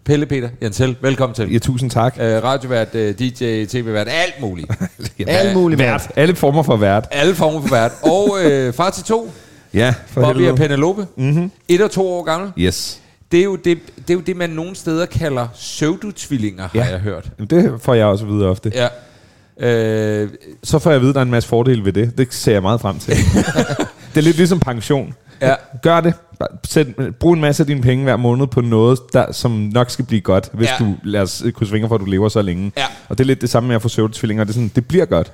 [0.08, 1.52] Pelle Peter Jensel, velkommen til.
[1.54, 2.16] Ja, tusind tak.
[2.18, 4.72] Uh, radiovært, uh, DJ, tv-vært, alt muligt.
[5.28, 6.08] Alt muligt vært.
[6.16, 7.08] Alle former for vært.
[7.12, 7.92] Alle former for vært.
[8.04, 8.38] Og
[8.68, 9.32] uh, far til to,
[9.74, 10.52] Ja, for Bobby helvede.
[10.52, 11.08] og Penelope.
[11.18, 11.52] Mm-hmm.
[11.68, 12.52] Et og to år gammel.
[12.58, 13.02] Yes.
[13.32, 16.86] Det er, jo det, det er jo det, man nogle steder kalder pseudotvillinger, har Ja.
[16.86, 17.30] jeg hørt.
[17.40, 18.72] Jamen, Det får jeg også at vide ofte.
[18.76, 18.88] Ja.
[19.68, 20.30] Øh,
[20.64, 22.18] Så får jeg at vide, at der er en masse fordele ved det.
[22.18, 23.14] Det ser jeg meget frem til.
[24.14, 25.14] det er lidt ligesom pension.
[25.42, 25.54] Ja.
[25.82, 26.14] Gør det.
[26.68, 26.88] Sæt,
[27.20, 30.22] brug en masse af dine penge hver måned på noget, der, som nok skal blive
[30.22, 30.86] godt, hvis Ja.
[30.86, 32.72] du lader os krydse fingre for, at du lever så længe.
[32.78, 32.84] Ja.
[33.10, 34.44] Og det er lidt det samme med at få søvnetvillinger.
[34.44, 35.32] Det, er sådan, det bliver godt.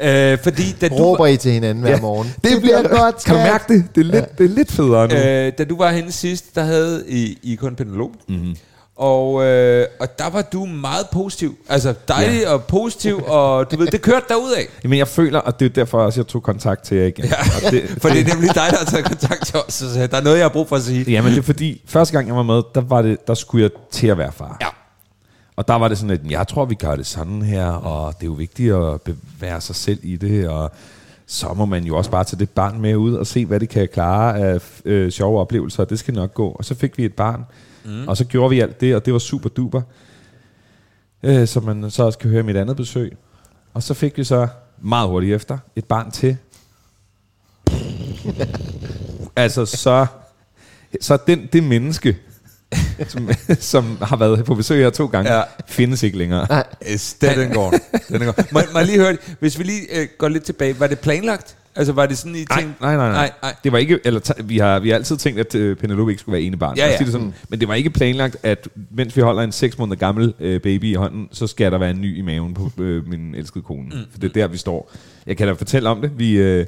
[0.00, 2.28] øh, fordi da du, Råber I til hinanden hver morgen.
[2.44, 3.52] Det bliver godt, Kan du skat.
[3.52, 3.84] mærke det?
[3.94, 5.14] Det er lidt, det er lidt federe nu.
[5.14, 8.14] øh, da du var henne sidst, der havde I, I kun Penelope.
[8.28, 8.56] Mm-hmm.
[8.96, 11.58] Og, øh, og der var du meget positiv.
[11.68, 12.52] Altså dejlig ja.
[12.52, 14.64] og positiv, og du ved, det kørte derudad.
[14.88, 17.24] Men jeg føler, og det er derfor også, jeg tog kontakt til jer igen.
[17.24, 17.36] Ja.
[17.66, 19.74] Og det, For det er nemlig dig, der har taget kontakt til os.
[19.74, 21.10] Så der er noget, jeg har brug for at sige.
[21.10, 23.70] Jamen det er fordi, første gang jeg var med, der, var det, der skulle jeg
[23.90, 24.56] til at være far.
[24.60, 24.66] Ja.
[25.56, 28.22] Og der var det sådan, at jeg tror, vi gør det sådan her, og det
[28.22, 30.70] er jo vigtigt at bevæge sig selv i det, og
[31.26, 33.68] så må man jo også bare tage det barn med ud og se, hvad det
[33.68, 36.48] kan klare af øh, sjove oplevelser, og det skal nok gå.
[36.48, 37.44] Og så fik vi et barn,
[37.86, 38.08] mm.
[38.08, 39.82] og så gjorde vi alt det, og det var super duper,
[41.22, 43.16] øh, som man så også kan høre i mit andet besøg.
[43.74, 44.48] Og så fik vi så
[44.82, 46.36] meget hurtigt efter et barn til.
[49.36, 50.06] altså så,
[51.00, 52.16] så den, det menneske,
[53.08, 53.28] som,
[53.72, 55.42] som har været på besøg her to gange, Ja.
[55.66, 56.62] findes ikke længere.
[56.92, 57.74] Yes, den, den går.
[58.08, 58.34] Den går.
[58.52, 59.36] Må, må jeg lige høre det?
[59.40, 60.80] Hvis vi lige øh, går lidt tilbage.
[60.80, 61.56] Var det planlagt?
[61.76, 62.82] Altså var det sådan, I Nej, tænkte?
[62.82, 63.16] nej, nej, nej.
[63.16, 63.54] nej, nej.
[63.64, 66.32] Det var ikke, eller vi har, vi har altid tænkt, at øh, Penelope ikke skulle
[66.32, 66.76] være ene barn.
[66.76, 66.96] Ja, ja.
[66.98, 67.34] Det sådan.
[67.48, 70.84] Men det var ikke planlagt, at mens vi holder en 6 måneder gammel øh, baby
[70.84, 73.82] i hånden, så skal der være en ny i maven på øh, min elskede kone.
[73.84, 73.90] Mm.
[74.10, 74.92] For det er der, vi står.
[75.26, 76.10] Jeg kan da fortælle om det.
[76.18, 76.66] Vi, øh,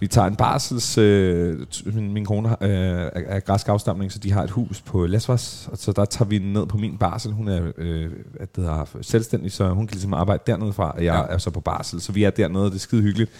[0.00, 0.98] vi tager en barsels...
[0.98, 4.80] Øh, min, min kone har, øh, er, er græsk afstamning, så de har et hus
[4.80, 7.32] på Lesvos, og så der tager vi ned på min barsel.
[7.32, 11.04] Hun er øh, at det hedder, selvstændig, så hun kan ligesom arbejde dernede fra, og
[11.04, 11.34] jeg ja.
[11.34, 12.00] er så på barsel.
[12.00, 13.30] Så vi er dernede, og det er skide hyggeligt.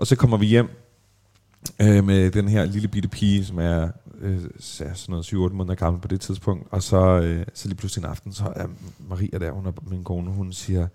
[0.00, 0.70] Og så kommer vi hjem
[1.82, 3.88] øh, med den her lille bitte pige, som er
[4.20, 6.66] øh, så er sådan noget 7-8 måneder gammel på det tidspunkt.
[6.70, 8.66] Og så, øh, så lige pludselig en aften, så er
[9.08, 10.86] Maria der, hun er min kone, hun siger,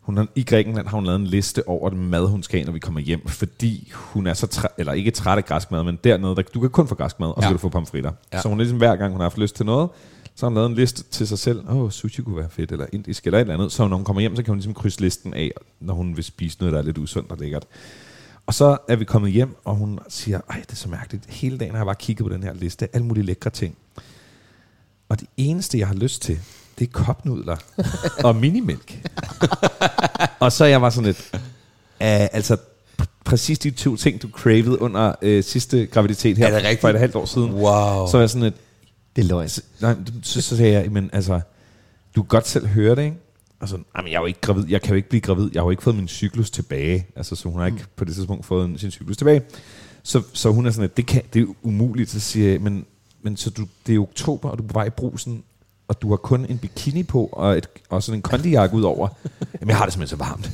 [0.00, 2.64] hun har, i Grækenland har hun lavet en liste over den mad, hun skal have,
[2.66, 5.84] når vi kommer hjem, fordi hun er så træt, eller ikke træt af græsk mad,
[5.84, 7.48] men dernede, der, du kan kun få græsk mad, og så Ja.
[7.48, 8.12] kan du få pomfritter.
[8.32, 8.40] Ja.
[8.40, 9.88] Så hun er ligesom hver gang, hun har haft lyst til noget,
[10.38, 11.68] så har hun lavet en liste til sig selv.
[11.68, 13.72] Åh, oh, sushi kunne være fedt, eller indisk, eller et eller andet.
[13.72, 16.24] Så når hun kommer hjem, så kan hun ligesom krydse listen af, når hun vil
[16.24, 17.64] spise noget, der er lidt usundt og lækkert.
[18.46, 21.24] Og så er vi kommet hjem, og hun siger, ej, det er så mærkeligt.
[21.28, 23.76] Hele dagen har jeg bare kigget på den her liste, alle mulige lækre ting.
[25.08, 26.38] Og det eneste, jeg har lyst til,
[26.78, 27.56] det er kopnudler
[28.24, 29.08] og minimælk.
[30.40, 31.36] og så er jeg var sådan lidt, uh,
[32.00, 32.56] altså
[33.02, 36.80] pr- præcis de to ting, du cravede under øh, sidste graviditet her Er det rigtigt?
[36.80, 37.52] for et halvt år siden.
[37.52, 38.06] Wow.
[38.10, 38.54] Så er jeg sådan lidt,
[39.18, 39.48] Det er løgn.
[39.48, 41.40] så, nej, så, så sagde jeg, men altså,
[42.16, 43.16] du kan godt selv høre det, ikke?
[43.60, 45.60] Og så, jamen, jeg er jo ikke gravid, jeg kan jo ikke blive gravid, jeg
[45.60, 47.06] har jo ikke fået min cyklus tilbage.
[47.16, 49.42] Altså, så hun har ikke på det tidspunkt fået sin cyklus tilbage.
[50.02, 52.86] Så, så hun er sådan, at det, kan, det er umuligt, så siger jeg, men,
[53.22, 55.42] men så du, det er oktober, og du er på vej i brusen,
[55.88, 59.08] og du har kun en bikini på, og, et, og sådan en kondijakke ud over.
[59.60, 60.50] Jamen, jeg har det simpelthen så varmt.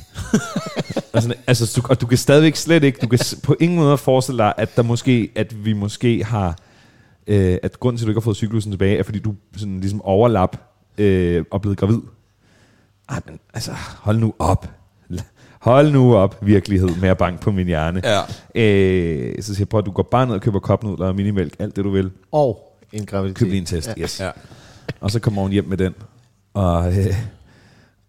[1.13, 3.97] og, sådan, altså, du, og du kan stadigvæk slet ikke, du kan på ingen måde
[3.97, 6.57] forestille dig, at, der måske, at vi måske har,
[7.27, 9.79] øh, at grunden til, at du ikke har fået cyklusen tilbage, er, fordi du sådan
[9.79, 10.57] ligesom overlap
[10.97, 11.99] øh, og blevet gravid.
[13.09, 14.69] Ej, men altså, hold nu op.
[15.59, 18.01] Hold nu op, virkelighed, med at banke på min hjerne.
[18.03, 18.21] Ja.
[18.55, 21.55] Øh, så siger jeg, prøv at du går bare ned og køber kopnudler og minimælk,
[21.59, 22.11] alt det du vil.
[22.31, 23.37] Og en graviditet.
[23.37, 24.01] Køb lige en test, Ja.
[24.01, 24.19] yes.
[24.19, 24.31] Ja.
[25.01, 25.93] Og så kommer hun hjem med den,
[26.53, 27.13] og, øh,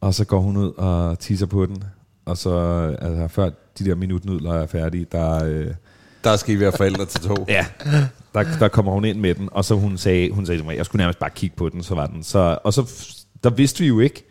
[0.01, 1.85] og så går hun ud og tisser på den.
[2.25, 2.59] Og så,
[3.01, 5.71] altså før de der minutnudler er færdige, der, øh,
[6.27, 7.35] Der skal I være forældre til to.
[7.49, 7.67] ja,
[8.35, 10.77] der, der kommer hun ind med den, og så hun sagde, hun sagde til mig,
[10.77, 12.23] jeg skulle nærmest bare kigge på den, så var den.
[12.23, 12.83] Så, og så,
[13.45, 14.27] der vidste vi jo ikke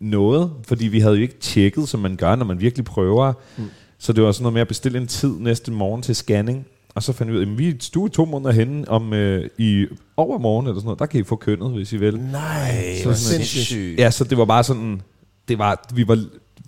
[0.00, 3.32] noget, fordi vi havde jo ikke tjekket, som man gør, når man virkelig prøver.
[3.56, 3.64] Mm.
[3.98, 7.02] Så det var sådan noget med at bestille en tid næste morgen til scanning, og
[7.02, 10.66] så fandt vi ud af, at vi stue to måneder henne om øh, i overmorgen
[10.66, 12.20] eller sådan noget, der kan I få kønnet, hvis I vil.
[12.20, 13.48] Nej, så sindssygt.
[13.48, 13.98] sindssygt.
[13.98, 15.02] Ja, så det var bare sådan,
[15.48, 16.24] det var, vi var,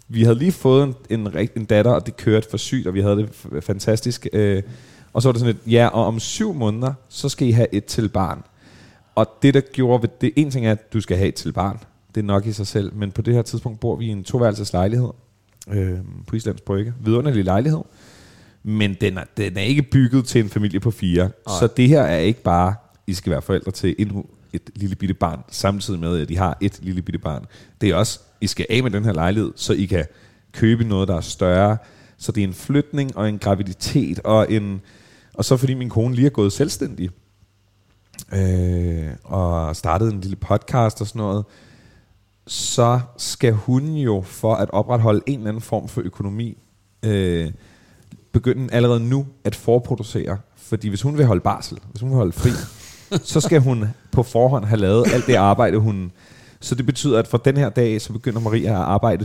[0.08, 3.00] vi havde lige fået en, en, en datter, og det kørte for sygt, og vi
[3.00, 4.26] havde det fantastisk.
[4.32, 4.62] Øh,
[5.12, 7.74] og så var det sådan lidt, ja, og om syv måneder, så skal I have
[7.74, 8.42] et til barn.
[9.14, 11.52] Og det, der gjorde ved det, en ting er, at du skal have et til
[11.52, 11.80] barn.
[12.14, 12.94] Det er nok i sig selv.
[12.94, 15.08] Men på det her tidspunkt bor vi i en toværelses lejlighed
[15.70, 16.94] øh, på Islands Brygge.
[17.04, 17.80] Vidunderlig lejlighed.
[18.62, 21.22] Men den er, den er ikke bygget til en familie på fire.
[21.22, 21.58] Nej.
[21.60, 22.74] Så det her er ikke bare,
[23.06, 26.58] I skal være forældre til endnu et lille bitte barn, samtidig med, at I har
[26.60, 27.46] et lille bitte barn.
[27.80, 30.04] Det er også, I skal af med den her lejlighed, så I kan
[30.52, 31.76] købe noget, der er større.
[32.18, 34.80] Så det er en flytning og en graviditet, og en...
[35.34, 37.10] Og så fordi min kone lige er gået selvstændig,
[38.34, 41.44] øh, og startede en lille podcast og sådan noget,
[42.46, 46.58] så skal hun jo for at opretholde en eller anden form for økonomi,
[47.02, 47.52] øh,
[48.32, 50.38] begynde allerede nu at forproducere.
[50.56, 52.50] Fordi hvis hun vil holde barsel, hvis hun vil holde fri,
[53.24, 56.12] så skal hun på forhånd have lavet alt det arbejde, hun...
[56.60, 59.24] Så det betyder, at fra den her dag, så begynder Maria at arbejde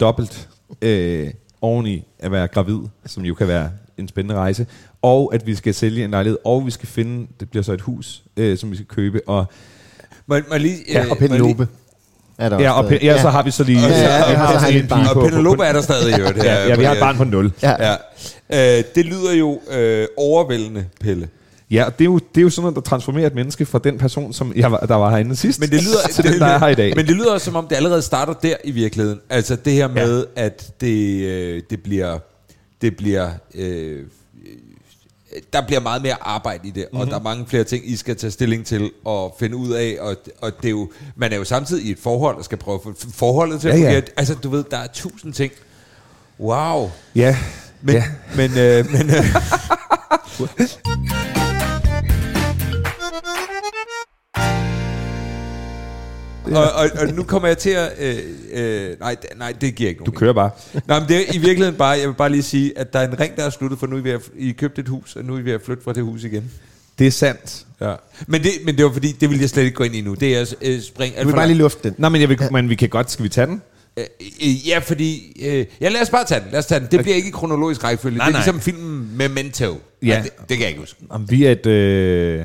[0.00, 0.48] dobbelt
[0.82, 1.30] øh,
[1.62, 4.66] oveni at være gravid, som jo kan være en spændende rejse,
[5.02, 7.80] og at vi skal sælge en lejlighed, og vi skal finde, det bliver så et
[7.80, 9.44] hus, øh, som vi skal købe, og
[10.26, 11.68] Må, må lige, Ja, øh, og jeg lige- Penelope.
[12.38, 12.84] Er der Ja, og.
[12.92, 13.80] Pe- ja, så har vi så lige...
[13.80, 15.00] Ja, ja, ja, har så så har lige I et barn.
[15.00, 16.26] pige Og på- på- Penelope er der stadig jo.
[16.26, 17.52] Det Ja, ja, vi har et barn på 0.
[17.62, 17.90] Ja.
[18.50, 18.78] Ja.
[18.78, 21.28] Øh, det lyder jo øh, overvældende, Pelle.
[21.70, 23.78] Ja, og det er, jo, det er jo sådan noget, der transformerer et menneske fra
[23.78, 26.46] den person, som jeg var, der var herinde sidst, Men det lyder, til den, der
[26.46, 26.92] er her i dag.
[26.96, 29.20] Men det lyder som om det allerede starter der i virkeligheden.
[29.30, 30.44] Altså det her med, ja.
[30.44, 32.18] at det, øh, det bliver...
[32.80, 34.00] Det bliver øh,
[35.52, 37.00] der bliver meget mere arbejde i det, mm-hmm.
[37.00, 39.96] og der er mange flere ting, I skal tage stilling til og finde ud af,
[40.00, 42.74] og, og det er jo, man er jo samtidig i et forhold, og skal prøve
[42.74, 44.00] at få forholdet til at Ja, ja.
[44.16, 45.52] Altså, du ved, der er tusind ting.
[46.40, 46.90] Wow.
[47.14, 47.36] ja,
[47.82, 48.04] Men, ja.
[48.36, 49.24] men, øh, men øh,
[56.52, 57.92] og, og, og nu kommer jeg til at...
[58.00, 58.16] Øh,
[58.52, 60.50] øh, nej, nej, det giver ikke nogen Du kører bare.
[60.72, 60.88] mening.
[60.88, 61.90] Nej, men det er i virkeligheden bare...
[61.90, 63.96] Jeg vil bare lige sige, at der er en ring, der er sluttet, for nu
[63.96, 65.82] er I ved at, I købt et hus, og nu er I ved at flytte
[65.82, 66.50] fra det hus igen.
[66.98, 67.66] Det er sandt.
[67.80, 67.94] Ja.
[68.26, 70.14] Men, det, men det var fordi, det vil jeg slet ikke gå ind i nu.
[70.14, 71.14] Det er øh, spring...
[71.20, 71.94] Du vil bare lige lufte den.
[71.98, 73.62] Nej, men, jeg vil, men vi kan godt, skal vi tage den?
[73.96, 74.04] Øh,
[74.42, 75.42] øh, ja, fordi...
[75.44, 76.48] Øh, ja, lad os bare tage den.
[76.50, 76.88] Lad os tage den.
[76.90, 78.18] Det bliver ikke i kronologisk rækkefølge.
[78.18, 78.46] Nej, det er nej.
[78.46, 79.80] ligesom filmen Memento.
[80.02, 80.08] Ja.
[80.08, 81.00] Nej, det, det kan jeg ikke huske.
[81.08, 81.66] Om vi er et...
[81.66, 82.44] Øh,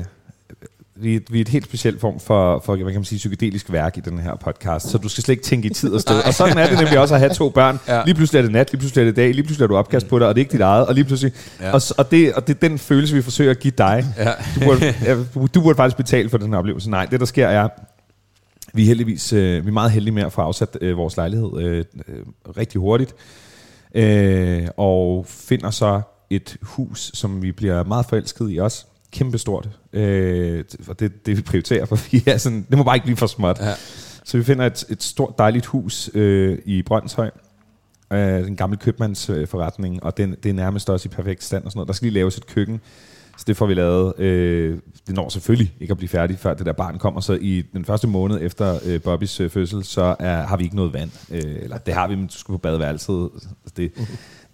[1.02, 3.16] vi er, et, vi er et helt specielt form for, for, hvad kan man sige,
[3.16, 6.00] psykedelisk værk i den her podcast, så du skal slet ikke tænke i tid og
[6.00, 6.22] sted.
[6.26, 7.78] og sådan er det nemlig også at have to børn.
[7.88, 8.02] Ja.
[8.04, 10.08] Lige pludselig er det nat, lige pludselig er det dag, lige pludselig er du opkast
[10.08, 11.32] på dig, og det er ikke dit eget, og lige pludselig...
[11.60, 11.72] Ja.
[11.72, 14.04] Og, og, det, og det er den følelse, vi forsøger at give dig.
[14.18, 14.30] Ja.
[14.54, 16.90] Du, burde, du burde faktisk betale for den her oplevelse.
[16.90, 17.68] Nej, det der sker er,
[18.74, 21.50] vi er heldigvis øh, vi er meget heldige med at få afsat øh, vores lejlighed
[21.58, 22.22] øh, øh,
[22.56, 23.14] rigtig hurtigt.
[23.94, 28.84] Øh, og finder så et hus, som vi bliver meget forelsket i også.
[29.12, 29.68] Kæmpestort.
[29.92, 33.16] Øh, og det, det vi prioriterer, for vi er sådan, det må bare ikke blive
[33.16, 33.60] for småt.
[33.60, 33.74] Ja.
[34.24, 37.30] Så vi finder et, et stort dejligt hus øh, i Brøndshøj.
[38.12, 41.64] Øh, en gammel købmandsforretning, øh, forretning, og den, det er nærmest også i perfekt stand
[41.64, 41.88] og sådan noget.
[41.88, 42.80] Der skal lige laves et køkken,
[43.36, 44.20] så det får vi lavet.
[44.20, 47.20] Øh, det når selvfølgelig ikke at blive færdigt, før det der barn kommer.
[47.20, 50.76] Så i den første måned efter øh, Bobbys øh, fødsel, så er, har vi ikke
[50.76, 51.10] noget vand.
[51.30, 53.30] Øh, eller det har vi, men du skal på badeværelset.
[53.76, 53.92] Det,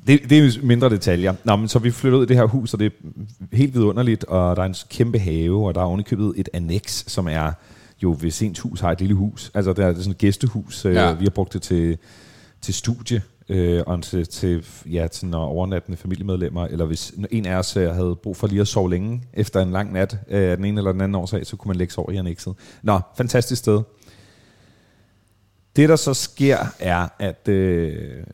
[0.06, 1.34] det, det er mindre detaljer.
[1.44, 2.90] Nå, men så vi flytter ud i det her hus, og det er
[3.56, 7.28] helt vidunderligt, og der er en kæmpe have, og der er ovenikøbet et annex, som
[7.28, 7.52] er
[8.02, 9.50] jo ved sent hus har et lille hus.
[9.54, 10.84] Altså det er sådan et gæstehus.
[10.84, 10.90] Ja.
[10.90, 11.12] Ja.
[11.12, 11.98] Vi har brugt det til,
[12.60, 17.56] til studie, øh, og til, til, ja, til når overnattende familiemedlemmer, eller hvis en af
[17.56, 20.56] os øh, havde brug for lige at sove længe efter en lang nat øh, af
[20.56, 22.54] den ene eller den anden årsag, så kunne man lægge sig over i annexet.
[22.82, 23.82] Nå, fantastisk sted.
[25.76, 27.92] Det, der så sker, er, at øh,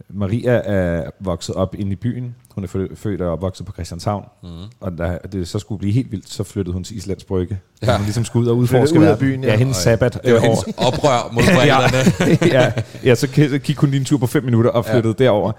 [0.08, 2.34] Maria er vokset op inde i byen.
[2.54, 4.24] Hun er fø- født og opvokset på Christianshavn.
[4.42, 4.48] Mm.
[4.80, 7.58] Og da det så skulle blive helt vildt, så flyttede hun til Islands Brygge.
[7.82, 7.90] Ja.
[7.90, 7.96] Ja.
[7.96, 9.50] Hun ligesom skulle ud og udforske ud af byen, ja.
[9.50, 9.56] ja.
[9.56, 10.20] hendes sabbat.
[10.24, 12.48] Det var øh, hendes oprør mod forældrene.
[12.60, 12.72] ja,
[13.04, 15.24] ja, så ki- så gik hun lige en tur på fem minutter og flyttede ja.
[15.24, 15.52] derover.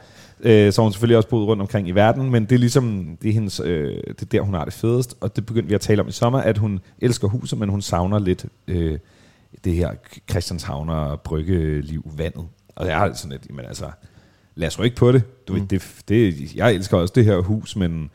[0.43, 3.17] Øh, så har hun selvfølgelig også boet rundt omkring i verden, men det er ligesom,
[3.22, 5.76] det er, hendes, øh, det er der, hun har det fedest, og det begyndte vi
[5.76, 8.98] at tale om i sommer, at hun elsker huset, men hun savner lidt øh,
[9.63, 9.92] det her
[10.30, 12.46] Christianshavner bryggeliv, vandet.
[12.76, 13.92] Og jeg har sådan lidt, jamen altså,
[14.56, 15.48] lad os rykke på det.
[15.48, 15.60] Du mm.
[15.60, 16.56] ved, det, det.
[16.56, 18.12] Jeg elsker også det her hus, men,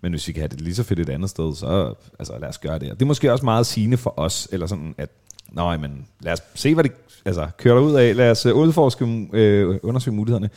[0.00, 2.48] men hvis vi kan have det lige så fedt et andet sted, så altså, lad
[2.48, 2.90] os gøre det.
[2.90, 5.10] Og det er måske også meget sigende for os, eller sådan, at
[5.52, 6.92] nej, men lad os se, hvad det
[7.24, 8.16] altså, kører ud af.
[8.16, 10.50] Lad os øh, udforske, øh, undersøge mulighederne.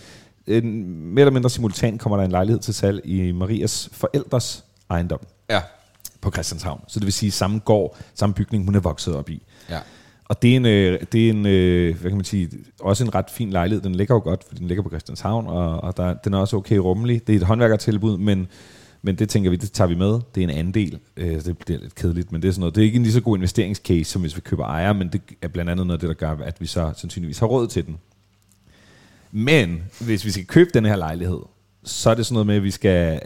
[0.48, 5.20] Øh, mere eller mindre simultant kommer der en lejlighed til salg i Marias forældres ejendom
[5.50, 5.62] Ja.
[6.22, 6.82] på Christianshavn.
[6.88, 9.44] Så det vil sige samme gård, samme bygning, hun er vokset op i.
[9.70, 9.80] Ja.
[10.32, 13.16] Og det er en, øh, det er en øh, hvad kan man sige, også en
[13.16, 13.84] ret fin lejlighed.
[13.84, 16.58] Den ligger jo godt, fordi den ligger på Christianshavn, og, og der, den er også
[16.58, 17.28] okay rummelig.
[17.28, 18.48] Det er et håndværkertilbud, men,
[19.02, 20.20] men det tænker vi, det tager vi med.
[20.36, 21.00] Det er en andel.
[21.18, 22.76] Øh, det bliver lidt kedeligt, men det er sådan noget.
[22.76, 25.22] Det er ikke en lige så god investeringscase, som hvis vi køber ejer, men det
[25.42, 27.86] er blandt andet noget af det, der gør, at vi så sandsynligvis har råd til
[27.86, 27.98] den.
[29.32, 31.40] Men hvis vi skal købe den her lejlighed,
[31.84, 33.20] så er det sådan noget med, at vi skal,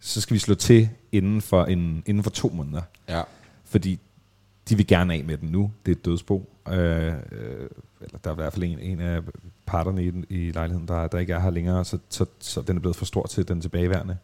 [0.00, 2.82] så skal vi slå til inden for, en, inden for to måneder.
[3.08, 3.22] Ja.
[3.64, 3.98] Fordi
[4.68, 5.70] de vil gerne af med den nu.
[5.86, 6.50] Det er et dødsbo.
[6.68, 7.12] Øh, øh,
[8.00, 9.20] eller der er i hvert fald en, en af
[9.66, 12.76] parterne i, den, i lejligheden, der, der ikke er her længere, så, så, så den
[12.76, 14.16] er blevet for stor til den tilbageværende.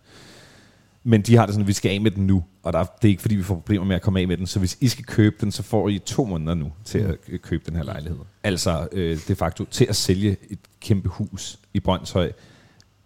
[1.04, 2.84] Men de har det sådan, at vi skal af med den nu, og der, er-
[3.02, 4.78] det er ikke fordi, vi får problemer med at komme af med den, så hvis
[4.80, 7.76] I skal købe den, så får I to måneder nu til at øh, købe den
[7.76, 8.18] her lejlighed.
[8.42, 12.32] Altså øh, de facto til at sælge et kæmpe hus i Brøndshøj,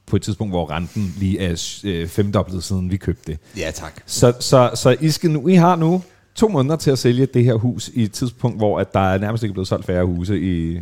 [0.07, 3.39] på et tidspunkt, hvor renten lige er øh, femdoblet siden vi købte det.
[3.57, 4.01] Ja, tak.
[4.07, 6.03] Så, så, så I, skal nu, I har nu
[6.35, 9.19] to måneder til at sælge det her hus i et tidspunkt, hvor at der er
[9.19, 10.81] nærmest ikke blevet solgt færre huse i...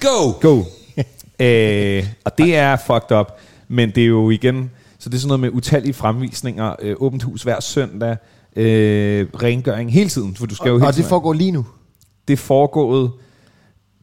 [0.00, 0.32] Go!
[0.40, 0.56] Go!
[1.46, 3.26] øh, og det er fucked up,
[3.68, 4.70] men det er jo igen...
[4.98, 8.16] Så det er sådan noget med utallige fremvisninger, øh, åbent hus hver søndag,
[8.56, 11.66] øh, rengøring hele tiden, for du skal jo Og, hele og det foregår lige nu.
[12.28, 13.10] det foregået,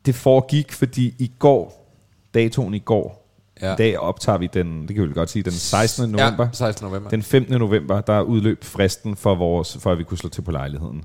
[0.05, 1.93] det foregik, fordi i går,
[2.33, 3.20] datoen i går,
[3.61, 3.73] Ja.
[3.73, 6.09] i dag optager vi den, det kan vi godt sige, den 16.
[6.09, 6.45] november.
[6.45, 6.87] Ja, 16.
[6.87, 7.09] november.
[7.09, 7.59] Den 15.
[7.59, 11.03] november, der udløb fristen for, vores, for at vi kunne slå til på lejligheden.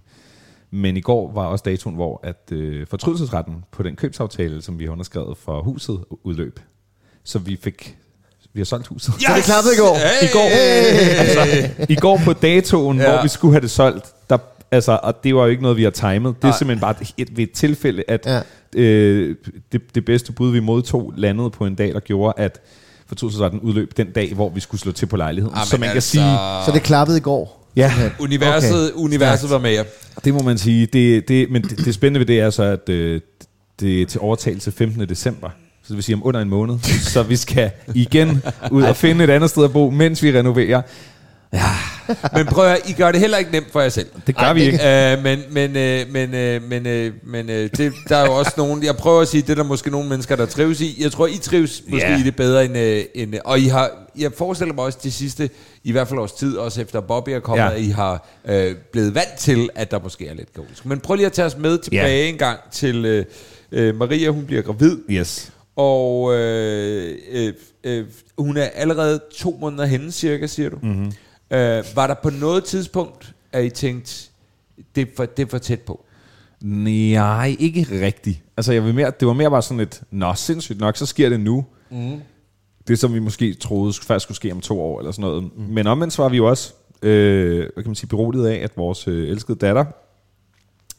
[0.70, 4.84] Men i går var også datoen, hvor at øh, fortrydelsesretten på den købsaftale, som vi
[4.84, 6.60] har underskrevet for huset, udløb.
[7.24, 7.96] Så vi fik
[8.56, 9.14] vi har solgt huset.
[9.14, 9.94] Så det klappede i går.
[9.94, 10.28] Hey!
[10.28, 10.48] I går,
[11.20, 13.10] altså, I går på datoen, ja.
[13.10, 14.38] hvor vi skulle have det solgt, der,
[14.70, 16.36] altså, og det var jo ikke noget, vi har timet.
[16.36, 16.58] Det er Nej.
[16.58, 18.40] simpelthen bare et, ved et tilfælde, at Ja.
[18.74, 18.80] ja.
[18.80, 19.36] øh,
[19.72, 22.60] det, det bedste bud, vi modtog, landede på en dag, der gjorde, at
[23.06, 25.56] fortrydelsesretten udløb den dag, hvor vi skulle slå til på lejligheden.
[25.58, 27.70] Ah, så man kan altså- sige, Så det klappede i går.
[27.76, 29.02] ja, Universet, okay.
[29.04, 29.84] universet var med jer.
[30.24, 30.86] det må man sige.
[30.86, 33.20] Det, det, men det, det spændende ved det er så, at øh,
[33.80, 35.08] det er til overtagelse 15.
[35.08, 35.48] december.
[35.82, 36.78] Så det vil sige om under en måned.
[37.00, 40.82] så vi skal igen ud og finde et andet sted at bo, mens vi renoverer.
[42.34, 44.06] Men prøv at I gør det heller ikke nemt for jer selv.
[44.26, 44.78] Det gør vi ikke.
[44.78, 48.52] Uh, men men, uh, men, uh, men, uh, men uh, det, der er jo også
[48.56, 51.02] nogen, jeg prøver at sige, det er der måske nogle mennesker, der trives i.
[51.02, 52.18] Jeg tror, I trives måske Ja.
[52.20, 55.50] i det bedre end, uh, end og I har, jeg forestiller mig også de sidste,
[55.84, 57.72] i hvert fald års tid, også efter Bobby er kommet, Ja.
[57.74, 58.54] at I har uh,
[58.92, 60.86] blevet vant til, at der måske er lidt kaotisk.
[60.86, 63.24] Men prøv lige at tage os med tilbage en gang til
[63.72, 64.98] uh, uh, Maria, hun bliver gravid.
[65.10, 65.52] Yes.
[65.76, 67.52] Og øh, øh,
[67.84, 68.04] øh,
[68.38, 70.76] hun er allerede to måneder henne, cirka, siger du.
[70.82, 71.12] Mm-hmm.
[71.50, 74.30] Øh, var der på noget tidspunkt, at I tænkte,
[74.94, 76.04] det er for, det er for tæt på?
[76.60, 78.42] Nej, ikke rigtigt.
[78.56, 81.28] Altså, jeg vil mere, det var mere bare sådan et, nå, sindssygt nok, så sker
[81.28, 81.64] det nu.
[81.90, 82.20] Mm.
[82.88, 85.42] Det, som vi måske troede først skulle ske om to år, eller sådan noget.
[85.56, 85.62] Mm.
[85.62, 89.08] Men omvendt var vi jo også, øh, hvad kan man sige, beroliget af, at vores
[89.08, 89.84] øh, elskede datter,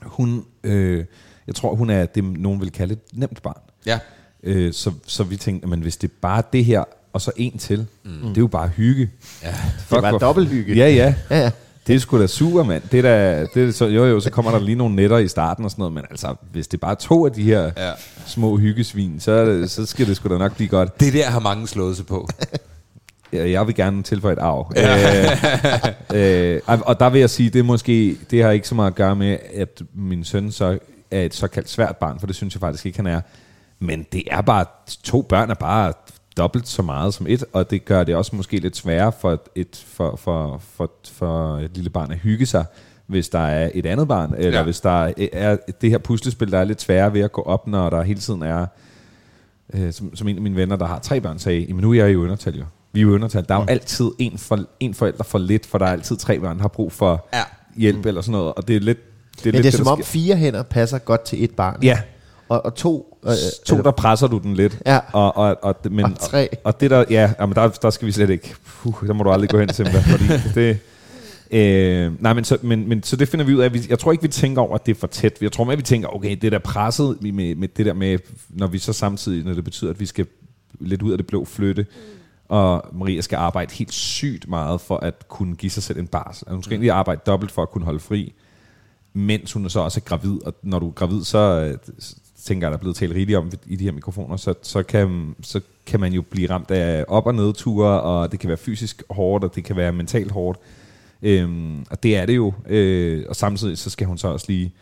[0.01, 1.05] hun, øh,
[1.47, 3.61] jeg tror, hun er det, nogen vil kalde et nemt barn.
[3.85, 3.99] Ja.
[4.43, 6.83] Øh, så, så vi tænkte, men hvis det er bare det her,
[7.13, 8.11] og så en til, mm.
[8.27, 9.09] det er jo bare hygge.
[9.43, 9.51] Ja.
[9.79, 10.75] Fuck, var hvor- dobbelthygge.
[10.75, 11.13] Ja, ja.
[11.29, 11.51] Ja, ja.
[11.87, 12.83] Det er sgu da super, mand.
[12.91, 15.27] Det er da, det er så, jo, jo, så kommer der lige nogle netter i
[15.27, 17.87] starten og sådan noget, men altså, hvis det bare er to af de her Ja.
[17.87, 17.91] ja.
[18.25, 20.99] små hyggesvin, så, det, så skal det sgu da nok blive godt.
[20.99, 22.27] Det der har mange slået sig på.
[23.33, 24.71] Ja, Jeg vil gerne tilføje et arv.
[26.13, 28.91] øh, øh, og der vil jeg sige, det er måske, det har ikke så meget
[28.91, 30.77] at gøre med, at min søn så
[31.11, 33.21] er et såkaldt svært barn, for det synes jeg faktisk ikke, han er.
[33.79, 34.65] Men det er bare,
[35.03, 35.93] to børn er bare
[36.37, 39.85] dobbelt så meget som et, og det gør det også måske lidt sværere for et,
[39.87, 42.65] for, for, for, for et lille barn at hygge sig,
[43.07, 44.63] hvis der er et andet barn, eller Ja.
[44.63, 47.89] hvis der er det her puslespil, der er lidt sværere ved at gå op, når
[47.89, 48.65] der hele tiden er,
[49.73, 51.95] øh, som, som en af mine venner, der har tre børn, sagde, men nu er
[52.05, 52.63] jeg jo undertal jo.
[52.93, 53.45] Vi er jo undertal.
[53.49, 56.39] Der er jo altid en, for, en forælder for lidt, for der er altid tre
[56.39, 57.41] børn, der har brug for Ja.
[57.75, 58.97] hjælp eller sådan noget, og det er lidt
[59.35, 61.79] det, er Men lidt det er som om fire hænder passer godt til et barn.
[61.83, 61.99] Ja,
[62.49, 63.17] Og, og to...
[63.25, 63.31] Øh,
[63.65, 64.79] to, eller- der presser du den lidt.
[64.85, 64.99] Ja.
[65.13, 66.49] Og, og, og, men, Og tre.
[66.51, 68.55] Og, og det der, ja, jamen der, der skal vi slet ikke.
[68.65, 70.23] Puh, der må du aldrig gå hen til mig, fordi
[70.59, 70.79] det...
[71.51, 73.73] Øh, nej, men så, men, men så det finder vi ud af.
[73.73, 75.37] Vi, jeg tror ikke, vi tænker over, at det er for tæt.
[75.41, 78.67] Jeg tror mere, vi tænker, okay, det der presset med, med det der med, når
[78.67, 80.25] vi så samtidig, når det betyder, at vi skal
[80.79, 81.85] lidt ud af det blå flytte,
[82.49, 86.41] og Maria skal arbejde helt sygt meget for at kunne give sig selv en bars.
[86.41, 88.33] Altså, hun skal egentlig arbejde dobbelt for at kunne holde fri,
[89.13, 90.37] mens hun så også er gravid.
[90.45, 91.77] Og når du er gravid, så øh,
[92.47, 95.35] tænker jeg, der er blevet talt rigeligt om i de her mikrofoner, så, så, kan,
[95.41, 99.03] så kan man jo blive ramt af op- og nedture, og det kan være fysisk
[99.09, 100.59] hårdt, og det kan være mentalt hårdt.
[101.21, 102.53] Øhm, og det er det jo.
[102.67, 104.73] Øh, og samtidig så skal hun så også lige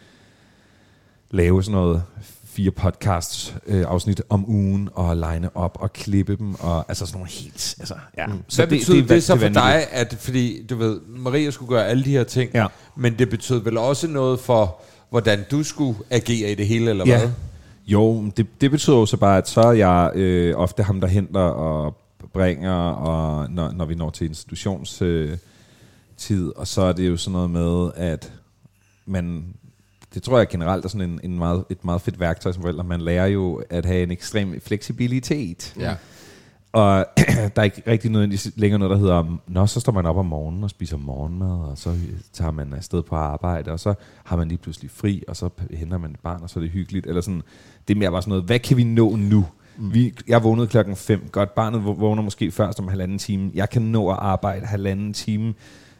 [1.31, 2.03] lave sådan noget
[2.45, 7.17] fire podcasts øh, afsnit om ugen og line op og klippe dem og altså sådan
[7.17, 8.27] nogle helt altså ja.
[8.27, 8.33] Mm.
[8.47, 11.69] Så Hvad betyder det, det, det så for dig, at fordi du ved, Maria skulle
[11.69, 12.67] gøre alle de her ting, Ja.
[12.95, 17.05] men det betød vel også noget for, hvordan du skulle agere i det hele, eller
[17.07, 17.17] Ja.
[17.19, 17.29] hvad?
[17.87, 21.07] Jo, det, det betyder jo så bare, at så er jeg øh, ofte ham, der
[21.07, 21.97] henter og
[22.33, 25.37] bringer, og når, når vi når til institutionstid, øh,
[26.17, 28.33] tid, og så er det jo sådan noget med, at
[29.05, 29.45] man,
[30.13, 32.83] det tror jeg generelt er sådan en, en meget, et meget fedt værktøj som forældre,
[32.83, 35.73] Man lærer jo at have en ekstrem fleksibilitet.
[35.79, 35.95] Ja.
[36.75, 37.05] Og
[37.55, 40.25] der er ikke rigtig noget, længere noget, der hedder, nå, så står man op om
[40.25, 41.95] morgenen og spiser morgenmad, og så
[42.33, 45.97] tager man afsted på arbejde, og så har man lige pludselig fri, og så henter
[45.97, 47.07] man et barn, og så er det hyggeligt.
[47.07, 47.41] Eller sådan,
[47.87, 49.45] det er mere bare sådan noget, hvad kan vi nå nu?
[49.77, 49.93] Mm.
[49.93, 53.69] Vi, jeg vågnede klokken 5, godt, barnet vå- vågner måske først om halvanden time, jeg
[53.69, 55.53] kan nå at arbejde halvanden time,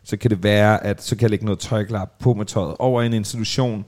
[0.04, 2.76] så kan det være, at så kan jeg lægge noget tøj klar på med tøjet
[2.80, 3.86] over i en institution,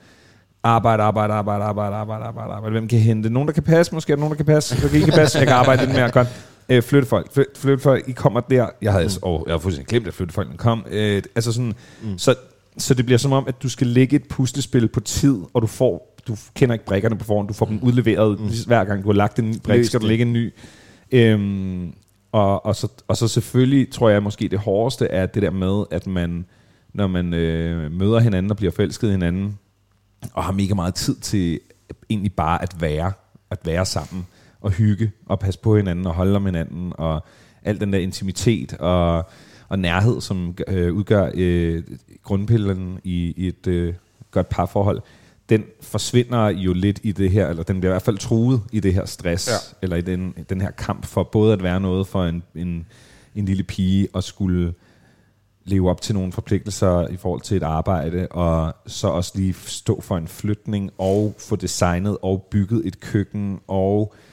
[0.64, 2.72] arbejde, arbejde, arbejde, arbejde, arbejde, arbejde, arbejde.
[2.72, 3.30] Hvem kan hente?
[3.30, 3.94] Nogen, der kan passe?
[3.94, 4.98] Måske er der nogen, der kan passe.
[4.98, 5.40] I kan passe.
[5.40, 6.12] Jeg kan arbejde lidt mere.
[6.12, 6.57] Godt.
[6.70, 7.34] Øh, flytte folk.
[7.34, 8.10] Flyt, flytte folk.
[8.10, 8.70] I kommer der.
[8.82, 9.12] Jeg havde, mm.
[9.22, 10.86] oh, jeg havde fuldstændig glemt, at flytte folk kom.
[10.90, 12.18] Øh, altså sådan, mm.
[12.18, 12.36] så,
[12.78, 15.68] så det bliver som om, at du skal lægge et puslespil på tid, og du
[15.68, 18.50] får, du kender ikke brikkerne på forhånd, du får dem udleveret mm.
[18.68, 20.54] hver gang, du har lagt en ny brik, skal du lægge en ny.
[21.12, 21.94] Øhm,
[22.32, 25.84] og, og, så, og så selvfølgelig, tror jeg måske det hårdeste er det der med,
[25.92, 26.46] at man,
[26.94, 29.60] når man øh, møder hinanden og bliver forelsket hinanden,
[30.34, 31.60] og har mega meget tid til
[32.10, 33.12] egentlig bare at være,
[33.52, 34.28] at være sammen,
[34.62, 37.24] og hygge, og passe på hinanden, og holde om hinanden, og
[37.64, 39.26] al den der intimitet og,
[39.70, 41.84] og nærhed, som øh, udgør øh,
[42.24, 43.94] grundpillen i, i et øh,
[44.32, 45.02] godt parforhold,
[45.50, 48.80] den forsvinder jo lidt i det her, eller den bliver i hvert fald truet i
[48.80, 49.54] det her stress, Ja.
[49.82, 52.86] eller i den, den her kamp for både at være noget for en, en,
[53.36, 54.74] en lille pige, og skulle
[55.66, 60.02] leve op til nogle forpligtelser i forhold til et arbejde, og så også lige stå
[60.02, 64.27] for en flytning, og få designet og bygget et køkken, og øh,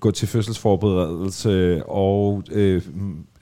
[0.00, 2.82] gå til fødselsforberedelse, og øh,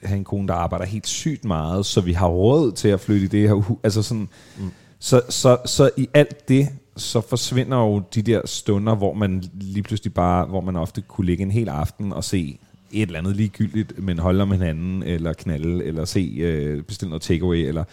[0.03, 3.25] have en kone, der arbejder helt sygt meget, så vi har råd til at flytte
[3.25, 3.77] i det her hus.
[3.83, 4.29] Altså sådan,
[4.59, 4.71] mm.
[4.99, 9.83] så, så, så i alt det, så forsvinder jo de der stunder, hvor man lige
[9.83, 12.59] pludselig bare, hvor man ofte kunne ligge en hel aften og se
[12.91, 17.21] et eller andet ligegyldigt, men holde om hinanden, eller knalde, eller se, øh, bestille noget
[17.21, 17.83] takeaway, eller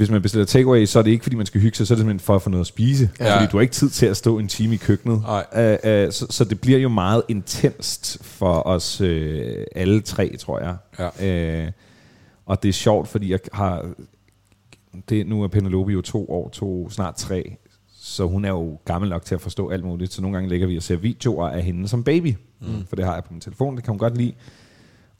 [0.00, 1.96] hvis man bestiller takeaway, så er det ikke, fordi man skal hygge sig, så er
[1.96, 3.10] det simpelthen for at få noget at spise.
[3.20, 3.36] Ja.
[3.36, 5.22] Fordi du har ikke tid til at stå en time i køkkenet.
[5.22, 5.46] Nej.
[5.52, 9.08] Uh, uh, så, så det bliver jo meget intenst for os uh,
[9.74, 10.76] alle tre, tror jeg.
[11.18, 11.64] Ja.
[11.66, 11.72] Uh,
[12.46, 13.86] og det er sjovt, fordi jeg har...
[15.08, 17.56] Det, nu er Penelope jo to år, to, snart tre,
[18.00, 20.12] så hun er jo gammel nok til at forstå alt muligt.
[20.12, 22.34] Så nogle gange lægger vi og ser videoer af hende som baby.
[22.60, 22.86] Mm.
[22.88, 24.32] For det har jeg på min telefon, det kan hun godt lide.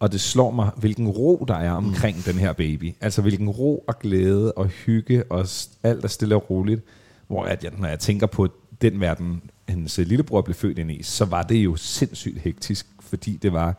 [0.00, 2.22] Og det slår mig, hvilken ro der er omkring mm.
[2.22, 2.94] den her baby.
[3.00, 5.46] Altså hvilken ro og glæde og hygge og
[5.82, 6.84] alt er stille og roligt.
[7.26, 8.48] Hvor at jeg, når jeg tænker på
[8.80, 12.86] den verden, hendes øh, lillebror blev født ind i, så var det jo sindssygt hektisk,
[13.00, 13.74] fordi det var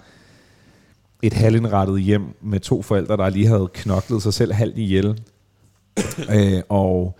[1.21, 5.21] et halvindrettet hjem med to forældre, der lige havde knoklet sig selv halvt ihjel.
[6.35, 7.19] øh, og,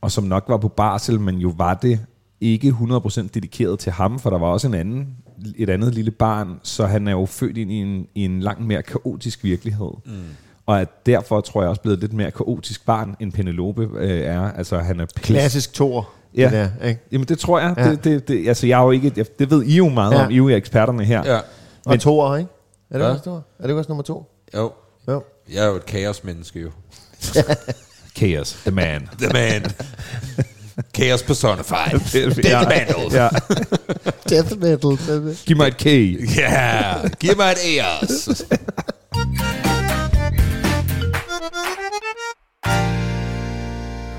[0.00, 2.00] og som nok var på barsel, men jo var det
[2.40, 5.08] ikke 100% dedikeret til ham, for der var også en anden,
[5.56, 8.66] et andet lille barn, så han er jo født ind i en, i en langt
[8.66, 9.90] mere kaotisk virkelighed.
[10.06, 10.12] Mm.
[10.66, 14.20] Og at derfor tror jeg også blevet et lidt mere kaotisk barn, end Penelope øh,
[14.20, 14.40] er.
[14.52, 16.10] Altså han er pis- Klassisk Thor.
[16.36, 16.42] Ja.
[16.44, 17.00] Det der, ikke?
[17.12, 17.74] Jamen det tror jeg.
[17.76, 17.84] Ja.
[17.84, 17.90] Ja.
[17.90, 20.18] Det, det, det, altså jeg er jo ikke, jeg, det ved I jo meget Ja.
[20.18, 20.24] ja.
[20.26, 21.22] om, I er eksperterne her.
[21.32, 21.36] Ja.
[21.36, 21.42] Og
[21.86, 22.50] Men- Thor, ikke?
[22.90, 23.14] Er det Hvad?
[23.16, 23.40] også?
[23.58, 24.30] Er det også nummer to?
[24.54, 24.72] Jo.
[25.08, 25.22] Jo.
[25.52, 26.70] Jeg er jo et kaosmenneske jo.
[28.16, 29.08] Chaos, the man.
[29.18, 29.62] The man.
[30.94, 32.44] Chaos personified.
[32.44, 32.64] ja.
[32.64, 33.20] Battle.
[33.20, 33.28] ja.
[34.28, 34.98] Death metal.
[35.46, 35.86] Giv mig et K.
[36.36, 38.42] Ja, giv mig et Eos.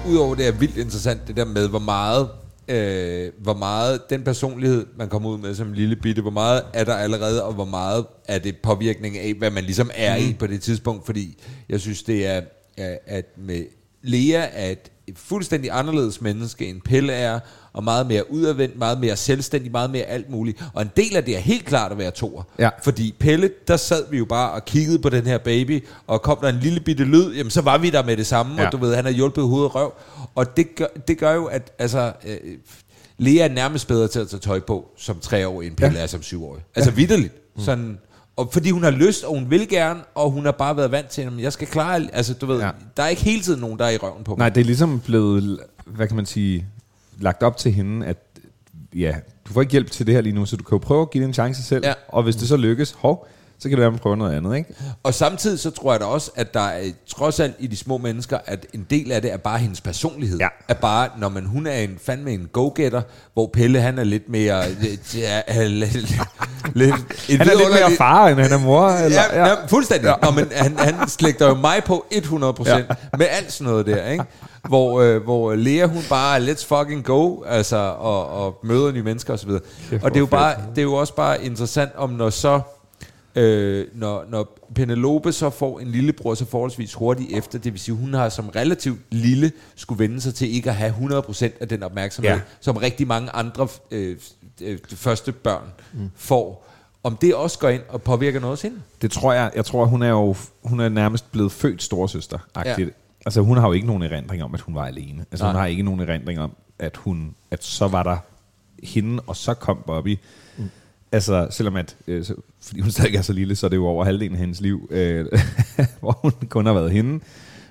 [0.09, 2.29] Udover det er vildt interessant, det der med, hvor meget,
[2.67, 6.61] øh, hvor meget den personlighed, man kommer ud med som en lille bitte, hvor meget
[6.73, 10.25] er der allerede, og hvor meget er det påvirkning af, hvad man ligesom er mm.
[10.29, 11.37] i på det tidspunkt, fordi
[11.69, 12.41] jeg synes, det er,
[12.77, 13.63] er- at med
[14.03, 17.39] Lea er et fuldstændig anderledes menneske, end Pelle er,
[17.73, 20.63] og meget mere udadvendt, meget mere selvstændig, meget mere alt muligt.
[20.73, 22.43] Og en del af det er helt klart at være toer.
[22.59, 22.69] Ja.
[22.83, 26.37] Fordi Pelle, der sad vi jo bare og kiggede på den her baby, og kom
[26.41, 28.65] der en lille bitte lyd, jamen så var vi der med det samme, ja.
[28.65, 29.93] Og du ved, han har hjulpet hoved og røv.
[30.35, 32.37] Og det gør, det gør jo, at altså, øh,
[33.17, 36.03] Lea er nærmest bedre til at tage tøj på som tre år, end Pelle ja.
[36.03, 36.63] er som syvårig.
[36.75, 36.95] Altså ja.
[36.95, 37.33] vidderligt.
[37.57, 37.97] Sådan,
[38.37, 41.07] og fordi hun har lyst, og hun vil gerne, og hun har bare været vant
[41.07, 42.59] til, at jeg skal klare, alt." altså du ved.
[42.59, 42.69] Ja.
[42.97, 44.37] der er ikke hele tiden nogen, der er i røven på mig.
[44.37, 46.65] Nej, det er ligesom blevet, hvad kan man sige,
[47.19, 48.17] lagt op til hende, at
[48.95, 49.15] ja,
[49.47, 51.11] du får ikke hjælp til det her lige nu, så du kan jo prøve at
[51.11, 51.85] give det en chance selv.
[51.85, 51.93] Ja.
[52.07, 53.27] Og hvis det så lykkes, hov,
[53.59, 54.73] så kan det være, man prøver noget andet, ikke?
[55.03, 57.97] Og samtidig så tror jeg da også, at der er trods alt i de små
[57.97, 60.37] mennesker, at en del af det er bare hendes personlighed.
[60.39, 60.47] Ja.
[60.67, 63.01] At bare, når man, hun er en fandme en go-getter,
[63.33, 64.63] hvor Pelle han er lidt mere...
[65.15, 65.93] Ja, er lidt,
[66.73, 66.93] lidt,
[67.29, 68.89] en Han er lidt mere far, end han er mor.
[68.89, 69.65] Eller, Ja, ja.
[69.67, 70.07] fuldstændig.
[70.07, 70.25] Ja.
[70.25, 72.81] Nå, men han, han slægter jo mig på 100% ja.
[73.17, 74.23] med alt sådan noget der, ikke?
[74.67, 79.03] Hvor, øh, hvor Lea, hun bare er let's fucking go, altså, og, og møder nye
[79.03, 79.49] mennesker osv.
[79.49, 82.61] Og det er, jo bare, det er jo også bare interessant, om når så,
[83.35, 87.95] øh, når, når Penelope så får en lillebror så forholdsvis hurtigt efter, det vil sige,
[87.95, 91.83] hun har som relativt lille skulle vende sig til ikke at have 100% af den
[91.83, 92.39] opmærksomhed, ja.
[92.59, 94.17] Som rigtig mange andre øh,
[94.61, 96.09] øh, første børn mm.
[96.15, 96.67] får.
[97.03, 98.77] Om det også går ind og påvirker noget hos hende?
[99.01, 99.51] Det tror jeg.
[99.55, 102.75] Jeg tror, hun er jo hun er nærmest blevet født storsøster Ja.
[102.79, 102.85] ja.
[103.25, 105.25] Altså, hun har jo ikke nogen erindring om, at hun var alene.
[105.31, 105.53] Altså, Nej.
[105.53, 108.17] hun har ikke nogen erindring om, at hun at så var der
[108.83, 110.17] hende, og så kom Bobby.
[111.11, 113.87] Altså, selvom at, øh, så, fordi hun stadig er så lille, så er det jo
[113.87, 115.25] over halvdelen af hendes liv, øh,
[115.99, 117.23] hvor hun kun har været hende.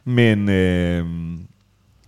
[0.04, 1.06] Men, øh,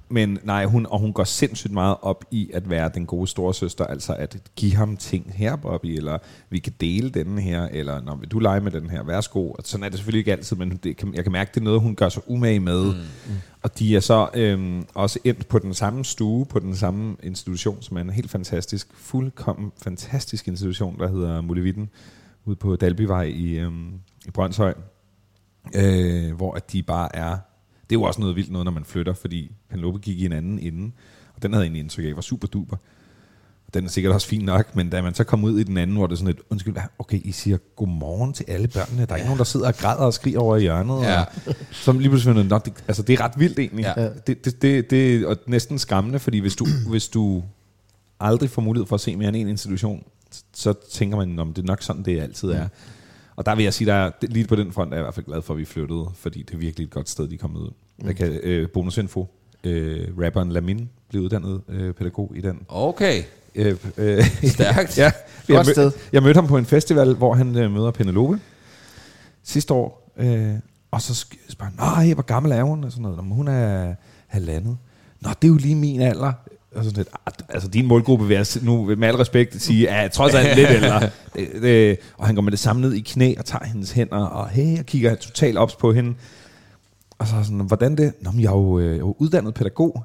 [0.09, 3.85] men nej, hun, og hun går sindssygt meget op i at være den gode storesøster,
[3.85, 6.19] altså at give ham ting her, Bobby, eller
[6.51, 9.51] vi kan dele den her, eller når vil du lege med den her, værsgo.
[9.51, 11.65] Og sådan er det selvfølgelig ikke altid, men det kan, jeg kan mærke, det er
[11.65, 12.85] noget, hun gør sig umage med.
[12.95, 13.33] Mm.
[13.63, 17.83] Og de er så øhm, også endt på den samme stue, på den samme institution,
[17.83, 21.91] som er en helt fantastisk, fuldkommen fantastisk institution, der hedder Mulevitten,
[22.45, 23.93] ude på Dalbyvej i, øhm,
[24.27, 24.75] i Brøndshøj,
[25.75, 27.37] øh, hvor at de bare er
[27.91, 30.33] det er jo også noget vildt noget, når man flytter, fordi Penelope gik i en
[30.33, 30.91] anden ende,
[31.37, 32.77] og den havde egentlig indtryk af, var super duper.
[33.75, 35.97] Den er sikkert også fin nok, men da man så kom ud i den anden,
[35.97, 39.07] hvor det er sådan et, undskyld, okay, I siger godmorgen til alle børnene.
[39.07, 41.03] Der er ikke nogen, der sidder og græder og skriger over i hjørnet.
[41.03, 41.21] Ja.
[41.21, 41.27] Og,
[41.73, 43.83] som lige pludselig finder, "Nå, det, altså det er ret vildt egentlig.
[43.97, 44.09] Ja.
[44.27, 47.43] Det, det, det, det er næsten skræmmende, fordi hvis du, hvis du
[48.21, 50.05] aldrig får mulighed for at se mere end en institution,
[50.55, 52.69] så tænker man, om det er nok sådan, det altid er.
[53.37, 55.15] Og der vil jeg sige, der er, lige på den front er jeg i hvert
[55.15, 57.39] fald glad for, at vi flyttede, fordi det er virkelig et godt sted, de er
[57.39, 57.71] kommet ud.
[58.05, 59.27] Jeg kan, øh, bonusinfo,
[59.65, 62.61] øh, rapperen Lamin blev uddannet øh, pædagog i den.
[62.69, 63.23] Okay.
[63.55, 64.25] Øh, øh,
[64.55, 64.99] Stærkt.
[64.99, 65.13] ja,
[65.49, 65.93] jeg, Godt sted.
[66.13, 68.41] jeg mødte ham på en festival, hvor han øh, møder Penelope
[69.43, 70.13] sidste år.
[70.17, 70.55] Øh,
[70.91, 71.15] og så
[71.49, 72.85] spørger han, nej, hvor gammel er hun?
[72.85, 73.17] Og sådan noget.
[73.17, 73.95] "Nå, hun er
[74.27, 74.77] halvandet.
[75.21, 76.33] Nå, det er jo lige min alder.
[76.75, 80.35] Sådan lidt, "Ah, altså din målgruppe vil jeg nu med al respekt sige, er trods
[80.35, 81.01] alt lidt ældre.
[81.35, 84.17] Det, det, og han går med det samme ned i knæ og tager hendes hænder,
[84.17, 86.15] og hey, og kigger totalt ops på hende.
[87.19, 88.13] Og så sådan, hvordan det?
[88.21, 90.05] Nå, men jeg er jo, øh, jeg er jo uddannet pædagog.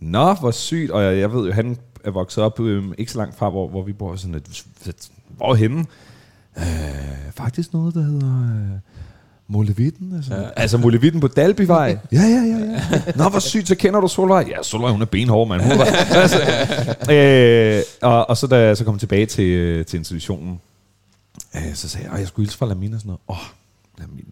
[0.00, 0.90] Nå, hvor sygt.
[0.90, 3.68] Og jeg, jeg ved jo, han er vokset op øh, ikke så langt fra, hvor,
[3.68, 4.16] hvor vi bor.
[4.16, 5.84] Sådan et, hvor henne?
[6.58, 6.64] Øh,
[7.36, 8.78] faktisk noget, der hedder øh,
[9.48, 10.16] Molevitten.
[10.16, 10.48] Altså, ja.
[10.56, 11.98] altså Molevitten på Dalbyvej.
[12.12, 13.02] ja, ja, ja, ja.
[13.16, 14.44] Nå, hvor sygt, så kender du Solvej.
[14.48, 15.62] Ja, Solvej, hun er benhård, mand.
[15.62, 15.84] Hun var,
[16.22, 16.40] altså,
[17.12, 20.60] øh, og, og så da jeg så kom tilbage til, øh, til institutionen,
[21.56, 23.20] øh, så sagde jeg, at jeg skulle hilse fra Lamin og sådan noget.
[23.28, 23.46] Åh, oh,
[23.98, 24.26] Lamin.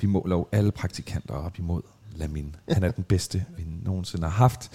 [0.00, 1.82] Vi måler jo alle praktikanter op imod
[2.16, 2.56] Lamin.
[2.68, 4.70] Han er den bedste, vi nogensinde har haft.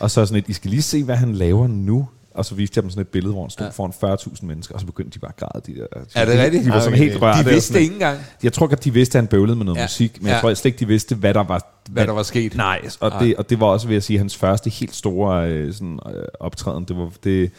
[0.00, 2.08] Og så sådan et, I skal lige se, hvad han laver nu.
[2.34, 3.70] Og så viste jeg dem sådan et billede, hvor han stod ja.
[3.70, 5.72] foran 40.000 mennesker, og så begyndte de bare at græde.
[5.72, 6.64] De der, Er det rigtigt?
[6.64, 7.04] De var sådan Okay.
[7.04, 7.38] helt rørte.
[7.44, 8.18] De vidste ikke engang.
[8.42, 9.80] Jeg tror godt, de vidste, at han bøvlede med noget Ja.
[9.80, 9.84] ja.
[9.86, 10.32] musik, men Ja.
[10.32, 12.54] jeg tror slet ikke, de vidste, hvad der var, Hvad der var sket.
[12.56, 13.18] Nej, og, Nej.
[13.22, 16.22] Det, og det var også, vil jeg sige, hans første helt store øh, sådan, øh,
[16.40, 16.84] optræden.
[16.84, 17.50] Det var, det,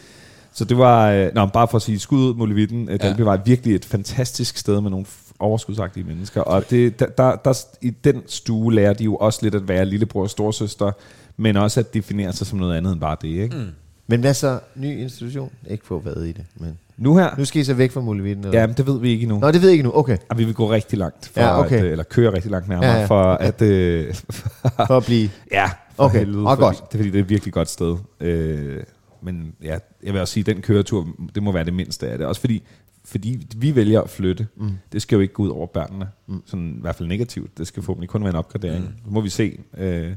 [0.52, 3.36] så det var, øh, nå, bare for at sige, skud ud Molevitten, øh, Dalby var
[3.44, 5.06] virkelig et fantastisk sted med nogle
[5.38, 6.40] overskudsagtige mennesker.
[6.40, 9.84] Og det, der, der, der, i den stue lærer de jo også lidt at være
[9.84, 10.92] lillebror og storsøster,
[11.36, 13.28] men også at definere sig som noget andet end bare det.
[13.28, 13.56] Ikke?
[13.56, 13.66] Mm.
[14.06, 14.60] Men hvad så?
[14.76, 15.50] Ny institution?
[15.70, 16.78] Ikke få været i det, men...
[16.96, 18.52] Nu her, Nu skal I så væk fra Mulevitten?
[18.52, 19.38] ja, men det ved vi ikke endnu.
[19.38, 19.90] Nå, det ved jeg ikke nu.
[19.96, 20.16] Okay.
[20.28, 21.78] Og vi vil gå rigtig langt, for Ja, okay.
[21.78, 23.06] at, eller køre rigtig langt nærmere, Ja, ja.
[23.06, 23.62] for at...
[23.62, 24.14] Øh,
[24.86, 25.30] For at blive...
[25.52, 26.76] Ja, for Okay, helvede, og godt.
[26.76, 27.96] Det er fordi, det er et virkelig godt sted.
[28.20, 28.82] Øh,
[29.22, 32.18] men ja, jeg vil også sige, at den køretur, det må være det mindste af
[32.18, 32.26] det.
[32.26, 32.62] Også fordi,
[33.04, 34.46] fordi vi vælger at flytte.
[34.56, 34.70] Mm.
[34.92, 36.08] Det skal jo ikke gå ud over børnene.
[36.26, 36.42] Mm.
[36.46, 37.58] Sådan, I hvert fald negativt.
[37.58, 38.84] Det skal forhåbentlig kun være en opgradering.
[38.84, 38.92] Mm.
[39.04, 40.12] Så må vi se, øh,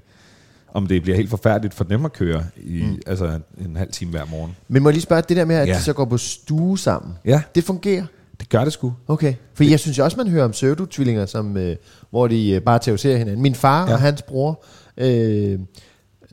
[0.77, 2.99] om det bliver helt forfærdeligt for dem at køre i mm.
[3.07, 4.55] altså en halv time hver morgen.
[4.67, 5.73] Men må jeg lige spørge, det der med, at Ja.
[5.73, 8.05] de så går på stue sammen, Ja, det fungerer?
[8.39, 8.93] det gør det sgu.
[9.07, 9.33] Okay.
[9.53, 11.75] For jeg synes jo også, man hører om pseudotvillinger, som, øh,
[12.09, 13.41] hvor de øh, bare terroriserer hinanden.
[13.41, 13.87] Min far.
[13.87, 13.93] Ja.
[13.93, 14.63] og hans bror,
[14.97, 15.59] øh,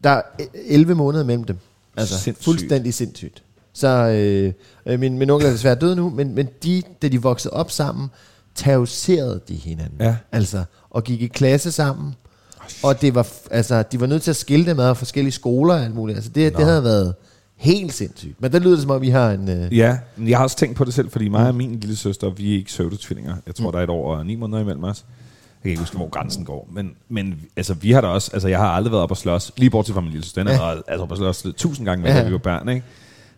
[0.04, 0.22] der er
[0.66, 1.56] 11 måneder mellem dem.
[1.96, 2.44] Altså Sindssygt.
[2.44, 3.42] fuldstændig sindssygt.
[3.72, 4.52] Så øh,
[4.92, 7.70] øh, min, min onkel er desværre død nu, men, men de, da de voksede op
[7.70, 8.08] sammen,
[8.54, 9.96] terroriserede de hinanden.
[10.00, 10.16] Ja.
[10.32, 12.14] Altså, og gik i klasse sammen.
[12.82, 15.84] Og det var, altså, de var nødt til at skille dem ad forskellige skoler og
[15.84, 16.16] alt muligt.
[16.16, 17.14] Altså, det, det havde været
[17.56, 18.40] helt sindssygt.
[18.40, 19.48] Men der lyder det som om, vi har en...
[19.48, 21.96] Øh, Ja, men jeg har også tænkt på det selv, fordi mig og min lille
[21.96, 23.36] søster, vi er ikke pseudotvillinger.
[23.46, 23.72] Jeg tror, mm.
[23.72, 25.04] der er et år og ni måneder imellem os.
[25.08, 26.68] Jeg kan ikke huske, hvor grænsen går.
[26.72, 29.52] Men, men altså, vi har da også, altså, jeg har aldrig været op og slås,
[29.56, 30.44] lige bortset fra min lille søster.
[30.44, 32.18] Den har været altså, op og slås tusind gange, Ja.
[32.20, 32.82] da vi var børn, ikke?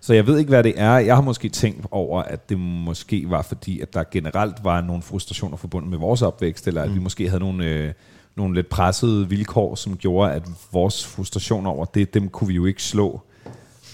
[0.00, 0.98] Så jeg ved ikke, hvad det er.
[0.98, 5.02] Jeg har måske tænkt over, at det måske var fordi, at der generelt var nogle
[5.02, 7.92] frustrationer forbundet med vores opvækst, eller at vi måske havde nogle, øh,
[8.37, 12.66] nogle lidt pressede vilkår, som gjorde, at vores frustration over det, dem kunne vi jo
[12.66, 13.20] ikke slå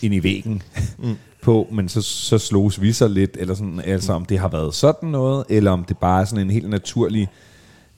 [0.03, 0.62] ind i væggen
[0.99, 1.16] mm.
[1.43, 4.74] på, men så, så sloges vi så lidt, eller sådan, altså om det har været
[4.74, 7.28] sådan noget, eller om det bare er sådan en helt naturlig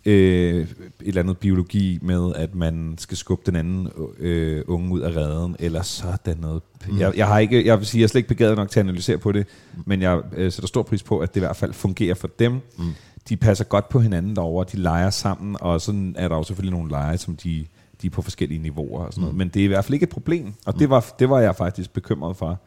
[0.05, 0.69] øh, et
[1.01, 3.89] eller andet biologi med, at man skal skubbe den anden
[4.19, 6.63] øh, unge ud af redden, eller sådan noget.
[6.89, 6.99] Mm.
[6.99, 8.87] Jeg, jeg, har ikke, jeg vil sige, jeg er slet ikke begavet nok til at
[8.87, 9.47] analysere på det,
[9.87, 12.53] men jeg øh, sætter stor pris på, at det i hvert fald fungerer for dem.
[12.53, 12.85] Mm.
[13.29, 16.79] De passer godt på hinanden derovre, de leger sammen, og sådan er der jo selvfølgelig
[16.79, 17.67] nogle lege, som de,
[18.03, 19.37] de er på forskellige niveauer og sådan noget.
[19.37, 21.57] Men det er i hvert fald ikke et problem, og det var, det var jeg
[21.57, 22.61] faktisk bekymret for,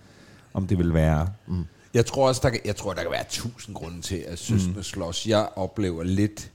[0.53, 1.27] om det vil være.
[1.47, 1.65] Mm.
[1.93, 4.77] Jeg tror også, der kan, jeg tror, der kan være tusind grunde til, at søskende
[4.77, 4.83] mm.
[4.83, 5.27] slås.
[5.27, 6.51] Jeg oplever lidt,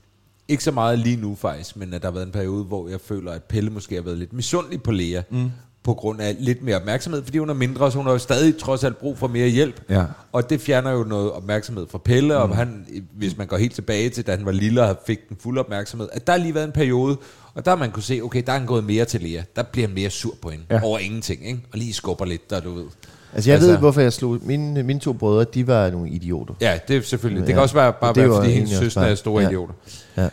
[0.47, 3.01] ikke så meget lige nu faktisk, men at der har været en periode, hvor jeg
[3.01, 5.21] føler, at Pelle måske har været lidt misundelig på Lea.
[5.29, 5.51] Mm.
[5.83, 8.57] På grund af lidt mere opmærksomhed, fordi hun er mindre, så hun har jo stadig
[8.57, 9.81] trods alt brug for mere hjælp.
[9.89, 10.03] Ja.
[10.31, 12.41] Og det fjerner jo noget opmærksomhed fra Pelle, mm.
[12.41, 12.85] og han,
[13.17, 16.09] hvis man går helt tilbage til, da han var lille og fik den fulde opmærksomhed,
[16.13, 17.17] at der har lige været en periode,
[17.53, 19.41] og der har man kunne se, okay, der er han gået mere til Lea.
[19.55, 20.79] Der bliver han mere sur på hende, Ja.
[20.83, 21.59] over ingenting, ikke?
[21.73, 22.85] og lige skubber lidt, der du ved.
[23.33, 24.37] Altså, jeg Altså- ved, hvorfor jeg slog...
[24.41, 26.53] Mine, mine to brødre, de var nogle idioter.
[26.61, 27.41] Ja, det er selvfølgelig.
[27.41, 27.53] Det Ja.
[27.53, 29.47] kan også være, bare Det være fordi hendes bare- er store ja.
[29.49, 29.73] idioter.
[30.17, 30.29] Ja.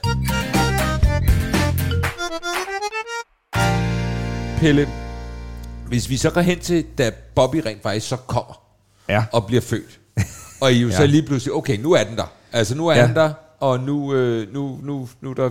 [4.61, 4.89] Pelle,
[5.91, 8.61] hvis vi så går hen til, da Bobby rent faktisk så kommer
[9.09, 9.25] Ja.
[9.33, 9.99] og bliver født,
[10.63, 10.97] og I jo ja.
[10.97, 12.33] så lige pludselig, okay, nu er den der.
[12.53, 13.01] Altså, nu er Ja.
[13.01, 13.07] ja.
[13.07, 15.51] han der, og nu, øh, nu, nu, nu er der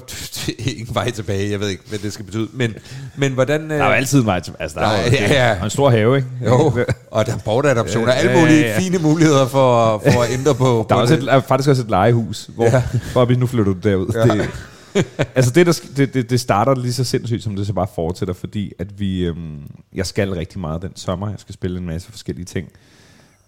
[0.71, 1.51] ingen vej tilbage.
[1.51, 2.47] Jeg ved ikke, hvad det skal betyde.
[2.53, 2.73] Men,
[3.15, 3.61] men hvordan...
[3.63, 4.53] Øh, Der er jo altid en vej til.
[4.59, 5.57] Altså, der er, Nej, jo, ja, ja.
[5.59, 6.27] og en stor have, ikke?
[6.45, 6.55] Jo,
[7.11, 8.79] og der er bortadoptioner, alle Ja, ja, mulige ja.
[8.79, 10.85] fine muligheder for, for at ændre på...
[10.89, 12.83] Der er, på også et, er faktisk også et legehus, hvor ja.
[13.13, 14.11] Bobby, nu flytter du derud.
[14.13, 14.33] Ja.
[14.33, 14.49] Det,
[15.35, 18.33] altså det, der, det, det, det starter lige så sindssygt, som det så bare fortsætter,
[18.33, 19.61] fordi at vi, øhm,
[19.93, 21.29] jeg skal rigtig meget den sommer.
[21.29, 22.71] Jeg skal spille en masse forskellige ting,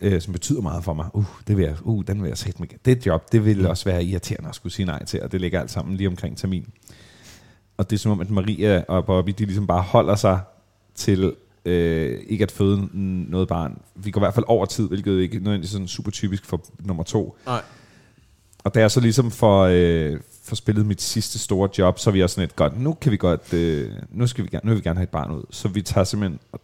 [0.02, 1.06] øh, som betyder meget for mig.
[1.14, 2.70] Uh, det vil jeg, uh, den vil jeg sætte mig.
[2.86, 5.62] Det job, det vil også være irriterende at skulle sige nej til, og det ligger
[5.62, 6.68] alt sammen lige omkring termin.
[7.78, 10.40] Og det er som om, at Maria og Bobby, de ligesom bare holder sig
[10.96, 11.34] til
[11.66, 12.90] øh, ikke at føde
[13.32, 13.82] noget barn.
[13.96, 17.04] Vi går i hvert fald over tid, hvilket ikke nødvendigvis sådan super typisk for nummer
[17.04, 17.38] to.
[17.46, 17.62] Nej.
[18.64, 22.12] Og da jeg så ligesom får, øh, får spillet mit sidste store job, så er
[22.12, 24.70] vi også sådan et godt, nu kan vi godt, øh, nu, skal vi gerne, nu
[24.70, 25.44] vil vi gerne have et barn ud.
[25.52, 26.60] Så vi tager simpelthen, og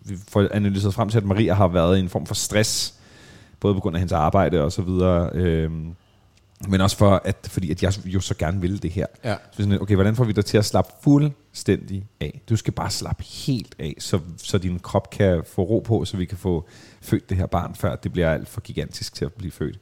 [0.00, 2.94] vi får analyseret frem til, at Maria har været i en form for stress,
[3.60, 5.70] både på grund af hendes arbejde og så videre, øh,
[6.68, 9.06] men også for, at, fordi at jeg jo så gerne ville det her.
[9.24, 9.34] Ja.
[9.34, 12.40] Så sådan, lidt, okay, hvordan får vi dig til at slappe fuldstændig af?
[12.48, 16.16] Du skal bare slappe helt af, så, så din krop kan få ro på, så
[16.16, 16.68] vi kan få
[17.00, 19.78] født det her barn, før det bliver alt for gigantisk til at blive født.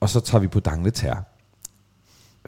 [0.00, 1.31] Og så tager vi på Dangletær.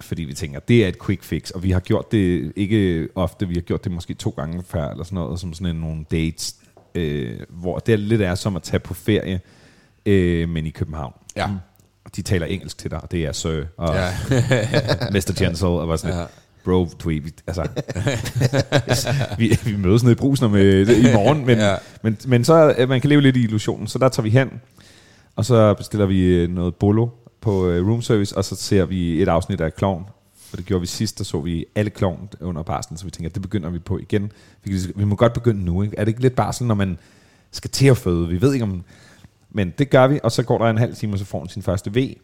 [0.01, 3.49] Fordi vi tænker, det er et quick fix, og vi har gjort det ikke ofte,
[3.49, 6.05] vi har gjort det måske to gange før, eller sådan noget, som sådan en, nogle
[6.11, 6.57] dates,
[6.95, 9.41] øh, hvor det er lidt er som at tage på ferie,
[10.07, 11.13] øh, men i København.
[11.37, 11.49] Ja.
[12.17, 14.11] De taler engelsk til dig, og det er Sir, og Ja.
[15.15, 15.39] Mr.
[15.39, 16.25] Gentle, og var sådan Ja.
[16.65, 17.69] bro, du vi, altså,
[19.39, 21.71] vi, vi mødes nede i brusen om, øh, i morgen, men, Ja.
[21.71, 21.77] ja.
[22.03, 24.51] men, men så øh, man kan leve lidt i illusionen, så der tager vi hen,
[25.37, 27.09] og så bestiller vi øh, noget bolo
[27.45, 30.07] på øh, room service, og så ser vi et afsnit af Klovn,
[30.49, 33.31] for det gjorde vi sidst, der så vi alle Klovn under barslen, så vi tænker,
[33.31, 34.33] det begynder vi på igen.
[34.65, 35.97] Vi, vi må godt begynde nu, ikke?
[35.97, 36.99] Er det ikke lidt barsel, når man
[37.51, 38.29] skal til at føde?
[38.29, 38.85] Vi ved ikke om...
[39.51, 41.49] Men det gør vi, og så går der en halv time, og så får hun
[41.49, 42.17] sin første V.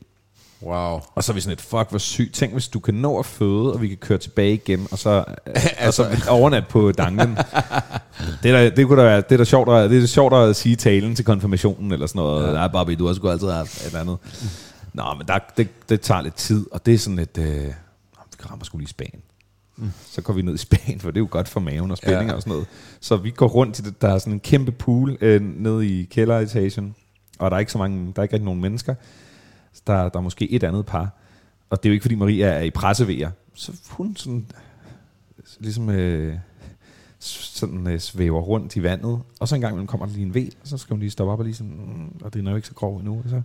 [0.62, 1.00] Wow.
[1.14, 2.34] Og så er vi sådan et, fuck, hvor sygt.
[2.34, 5.24] Tænk, hvis du kan nå at føde, og vi kan køre tilbage igen, og så,
[5.78, 7.38] altså, og så overnat på Dangen.
[8.42, 10.06] det, er da, det, kunne da være, det er da sjovt, at, det er da
[10.06, 12.46] sjovt at sige talen til konfirmationen, eller sådan noget.
[12.46, 12.52] Ja.
[12.52, 14.16] Nej, Bobby, du har sgu altid haft et eller andet.
[14.94, 17.66] Nå, men der, det, det tager lidt tid, og det er sådan et, øh,
[18.38, 19.22] vi rammer sgu lige Spanien.
[19.76, 19.90] Mm.
[20.06, 22.30] Så går vi ned i Spanien, for det er jo godt for maven og spænding
[22.30, 22.34] Ja.
[22.36, 22.66] og sådan noget.
[23.00, 26.04] Så vi går rundt i det, der er sådan en kæmpe pool øh, nede i
[26.04, 26.94] kælderetagen,
[27.38, 28.94] og der er ikke så mange, der er ikke rigtig nogen mennesker.
[29.86, 31.10] Der, der er måske et andet par.
[31.70, 33.30] Og det er jo ikke, fordi Maria er i pressevejer.
[33.54, 34.46] Så hun sådan,
[35.60, 36.36] ligesom øh,
[37.18, 39.20] sådan øh, svæver rundt i vandet.
[39.40, 41.10] Og så en gang imellem kommer der lige en ved, og så skal hun lige
[41.10, 43.22] stoppe op og lige sådan, mm, og det er jo ikke så grov endnu.
[43.28, 43.42] Så,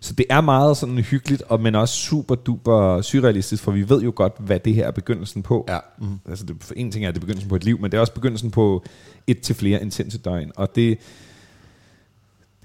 [0.00, 4.02] så det er meget sådan hyggeligt, og, men også super duper surrealistisk, for vi ved
[4.02, 5.64] jo godt, hvad det her er begyndelsen på.
[5.68, 5.78] Ja.
[5.98, 6.06] Mm.
[6.28, 7.96] Altså det, for en ting er, at det er begyndelsen på et liv, men det
[7.96, 8.84] er også begyndelsen på
[9.26, 10.52] et til flere intense døgn.
[10.56, 10.98] Og det,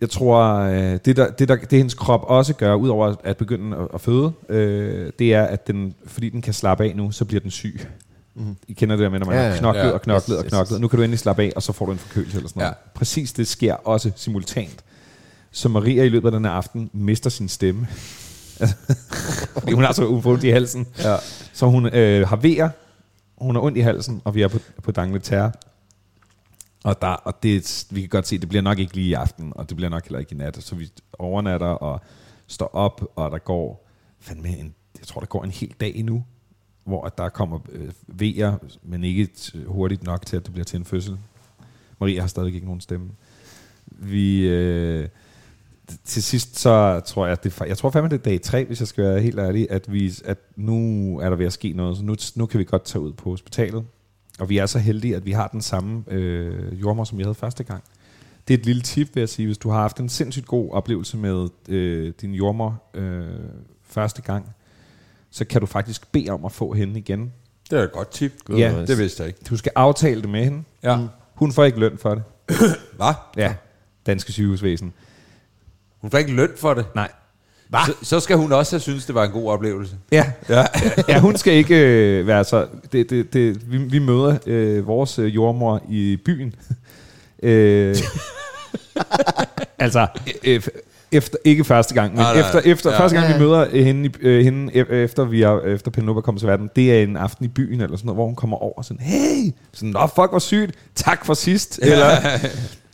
[0.02, 3.78] jeg tror, øh, det, der, det, der, det hendes krop også gør, udover at begynde
[3.78, 7.26] at, at føde, øh, det er, at den, fordi den kan slappe af nu, så
[7.26, 7.80] bliver den syg.
[8.36, 8.56] Mm.
[8.68, 9.90] I kender det der med, når man Ja, har knoklet Ja.
[9.92, 10.76] og knoklet Yes, og yes, knoklet.
[10.76, 10.82] yes.
[10.82, 12.72] Nu kan du endelig slappe af, og så får du en forkølelse eller sådan noget.
[12.72, 12.90] Ja.
[12.96, 14.84] Præcis det sker også simultant.
[15.52, 17.88] Så Maria i løbet af den her aften mister sin stemme.
[19.54, 20.88] Fordi hun har så ondt i halsen.
[21.00, 21.16] Ja.
[21.54, 22.70] Så hun øh, har vejer,
[23.38, 25.50] hun har ondt i halsen, og vi er på, på Dangletær.
[26.84, 29.54] Og, der, og det, vi kan godt se, det bliver nok ikke lige i aften,
[29.56, 30.64] og det bliver nok heller ikke i nat.
[30.64, 32.02] Så vi overnatter og
[32.48, 33.88] står op, og der går,
[34.20, 36.26] fandme en, jeg tror, der går en hel dag endnu,
[36.84, 39.30] hvor at der kommer øh, vejer, men ikke
[39.66, 41.18] hurtigt nok til, at det bliver til en fødsel.
[42.00, 43.10] Maria har stadig ikke nogen stemme.
[43.86, 45.10] Vi, øh,
[46.06, 48.88] til sidst så tror jeg, det, jeg tror fandme, det er dag tre, hvis jeg
[48.88, 52.04] skal være helt ærlig, at, vi, at nu er der ved at ske noget, så
[52.04, 53.84] nu, nu kan vi godt tage ud på hospitalet.
[54.40, 57.36] Og vi er så heldige, at vi har den samme øh, jordmor, som vi havde
[57.36, 57.84] første gang.
[58.48, 59.46] Det er et lille tip, vil jeg sige.
[59.46, 63.26] Hvis du har haft en sindssygt god oplevelse med øh, din jordmor øh,
[63.84, 64.50] første gang,
[65.32, 67.34] så kan du faktisk bede om at få hende igen.
[67.70, 68.34] Det er et godt tip.
[68.50, 68.86] Ja.
[68.88, 69.40] det vidste jeg ikke.
[69.50, 70.64] Du skal aftale det med hende.
[70.84, 71.00] Ja.
[71.36, 72.24] Hun får ikke løn for det.
[72.98, 73.14] Hvad?
[73.38, 73.56] Ja,
[74.06, 74.94] danske sygehusvæsen.
[76.02, 76.86] Hun får ikke løn for det.
[76.96, 77.12] Nej.
[77.86, 79.96] Så, så skal hun også have synes det var en god oplevelse.
[80.12, 80.66] Ja, ja.
[81.10, 82.68] ja hun skal ikke øh, være så...
[82.92, 86.56] Det, det, det, vi, vi møder øh, vores øh, jordmor i byen.
[87.44, 87.96] øh,
[89.80, 90.08] altså,
[90.44, 90.62] øh,
[91.12, 93.00] efter, ikke første gang, men Nej, nej, efter, efter ja.
[93.00, 93.50] første gang, Ja, vi ja.
[93.50, 96.70] møder øh, hende, øh, hende e- efter, vi er, efter Penelope er kommet til verden,
[96.76, 99.04] det er en aften i byen, eller sådan noget, hvor hun kommer over og sådan,
[99.04, 102.18] hey, sådan, nå fuck, hvor sygt, tak for sidst, eller,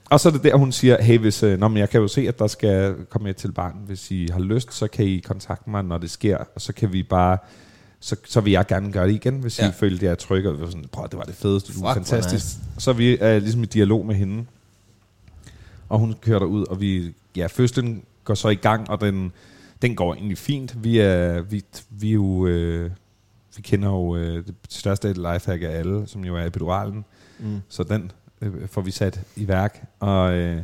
[0.10, 2.08] og så er det der, hun siger, hey, hvis, øh, nå, men jeg kan jo
[2.08, 5.20] se, at der skal komme et til barn, hvis I har lyst, så kan I
[5.20, 7.38] kontakte mig, når det sker, og så kan vi bare,
[8.00, 9.70] så, så vil jeg gerne gøre det igen, hvis ja.
[9.70, 11.74] I føler, at jeg er trygge, og vi var sådan, prøv, det var det fedeste,
[11.74, 12.46] du er hvor fantastisk.
[12.46, 12.60] nice.
[12.78, 14.46] Så er vi øh, ligesom i dialog med hende,
[15.90, 19.32] og hun kører derud, og vi, ja, fødslen går så i gang, og den,
[19.82, 20.84] den går egentlig fint.
[20.84, 22.92] Vi er, vi, vi er jo, øh,
[23.56, 27.06] vi kender jo øh, det største lifehack af alle, som jo er epiduralen.
[27.40, 27.62] Mm.
[27.70, 29.84] Så den øh, får vi sat i værk.
[30.00, 30.58] Og, øh,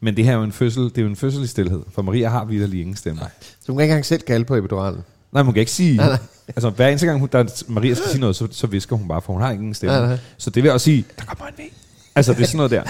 [0.00, 2.02] men det her er jo en fødsel, det er jo en fødsel i stillhed, for
[2.02, 3.20] Maria har vidderlig ingen stemme.
[3.20, 3.30] Nej.
[3.40, 5.04] Så hun kan ikke engang selv kalde på epiduralen.
[5.32, 5.96] Nej, hun kan ikke sige...
[5.96, 6.18] Nej, nej.
[6.48, 9.22] Altså, hver eneste gang, hun, der, Maria skal sige noget, så, så visker hun bare,
[9.22, 9.96] for hun har ingen stemme.
[9.96, 10.18] Nej, nej.
[10.36, 11.72] Så det vil også sige, der kommer en væg.
[12.14, 12.82] Altså, det er sådan noget der.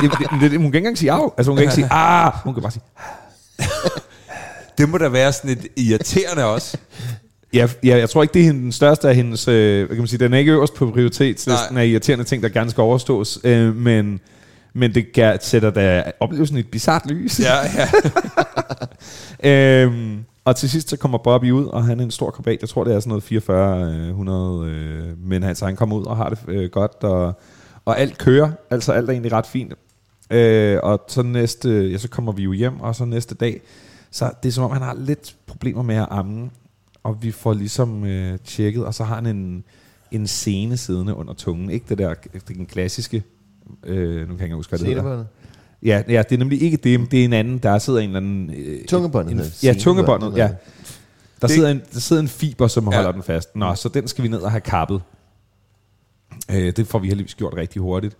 [0.00, 0.10] det,
[0.40, 1.28] det, det, hun kan ikke engang sige af.
[1.36, 2.82] Altså, hun kan ikke sige, ah, hun kan bare sige,
[4.78, 6.76] Det må da være sådan et irriterende også.
[7.54, 9.48] Ja, ja, jeg tror ikke, det er den største af hendes...
[9.48, 11.82] Øh, hvad kan man sige, den er ikke øverst på prioritetslisten Nej.
[11.82, 13.38] af irriterende ting, der gerne skal overstås.
[13.44, 14.20] Øh, men,
[14.74, 17.40] men det gør, sætter da oplevelsen i et bizart lys.
[17.40, 17.54] Ja,
[19.44, 19.82] ja.
[19.84, 22.60] øhm, og til sidst så kommer Bobby ud, og han er en stor krabat.
[22.60, 26.16] Jeg tror, det er sådan noget 44 100 øh, men altså, han kommer ud og
[26.16, 27.40] har det øh, godt, og,
[27.84, 28.50] og alt kører.
[28.70, 29.72] Altså alt er egentlig ret fint.
[30.30, 33.60] Øh, og så næste, ja, så kommer vi jo hjem, og så næste dag,
[34.10, 36.50] så det er som om, han har lidt problemer med at amme,
[37.02, 39.64] og vi får ligesom øh, tjekket, og så har han en,
[40.10, 41.70] en scene siddende under tungen.
[41.70, 42.14] Ikke det der,
[42.48, 43.22] den klassiske,
[43.84, 45.24] øh, nu kan jeg ikke huske, hvad det hedder.
[45.82, 48.20] Ja, ja, det er nemlig ikke det, det er en anden, der sidder en eller
[48.20, 48.50] anden...
[48.56, 49.82] Øh, Tungebåndet en, Ja, det.
[49.82, 50.50] tungebåndet, ja.
[51.40, 52.96] Der sidder, en, der sidder en fiber, som Ja.
[52.96, 53.56] holder den fast.
[53.56, 55.02] Nå, så den skal vi ned og have kappet.
[56.50, 58.16] Øh, det får vi heldigvis gjort rigtig hurtigt.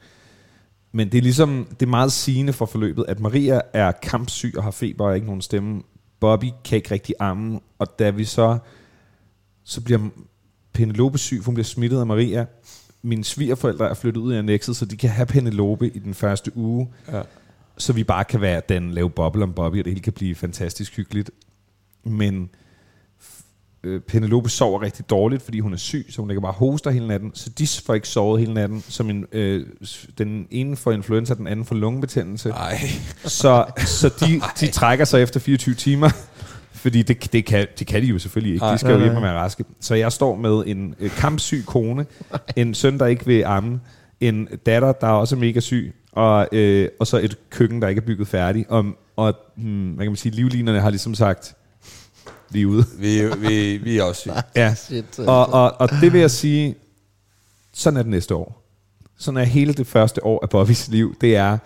[0.93, 4.65] Men det er ligesom, det er meget sigende for forløbet, at Maria er kampsyg og
[4.65, 5.83] har feber og ikke nogen stemme.
[6.23, 8.59] Bobby kan ikke rigtig amme, og da vi så,
[9.65, 10.09] så bliver
[10.73, 12.47] Penelope syg, for hun bliver smittet af Maria.
[13.03, 16.57] Mine svigerforældre er flyttet ud af annexet, så de kan have Penelope i den første
[16.57, 17.23] uge ja.
[17.77, 20.35] så vi bare kan være den lave boble om Bobby, og det hele kan blive
[20.35, 21.31] fantastisk hyggeligt.
[22.05, 22.51] Men
[23.85, 26.91] øh, Penelope sover rigtig dårligt, fordi hun er syg, så hun ligger bare og hoster
[26.91, 28.85] hele natten, så de får ikke sovet hele natten.
[28.89, 29.67] Så min, øh,
[30.19, 32.51] den ene får influenza, den anden får lungebetændelse.
[32.51, 32.79] Ej.
[33.25, 36.11] Så, så de, de trækker sig efter 24 timer,
[36.73, 38.67] fordi det, det, kan, det kan de jo selvfølgelig ikke.
[38.67, 39.65] De skal jo hjem og være raske.
[39.81, 42.07] Så jeg står med en øh, kampsyg kone,
[42.57, 43.81] en søn, der ikke vil amme,
[44.21, 48.01] en datter, der er også mega syg, og, øh, og så et køkken, der ikke
[48.01, 48.69] er bygget færdigt.
[48.69, 48.85] Og,
[49.17, 51.55] og hmm, hvad kan man sige, livlinerne har ligesom sagt,
[52.53, 52.87] lige ude.
[52.99, 54.35] Vi, vi, vi er også syge.
[54.57, 54.75] Ja.
[54.85, 55.19] Shit.
[55.19, 56.75] Og, og, og det vil jeg sige,
[57.73, 58.63] sådan er det næste år.
[59.17, 61.17] Sådan er hele det første år af Bobbys liv.
[61.21, 61.59] Det er,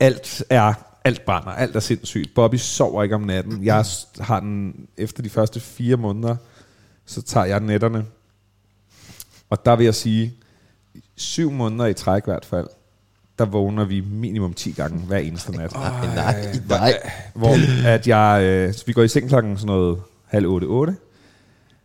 [0.00, 2.34] alt er, alt brænder, alt er sindssygt.
[2.34, 3.64] Bobby sover ikke om natten.
[3.64, 3.84] Jeg
[4.20, 6.36] har den, efter de første fire måneder,
[7.06, 8.06] så tager jeg nætterne.
[9.50, 10.34] Og der vil jeg sige,
[11.16, 12.66] syv måneder i træk i hvert fald,
[13.38, 15.72] der vågner vi minimum 10 gange hver eneste nat.
[15.72, 16.92] Nej, nej, nej.
[17.34, 20.96] Hvor at jeg, øh, så vi går i seng klokken sådan noget halv otte, otte.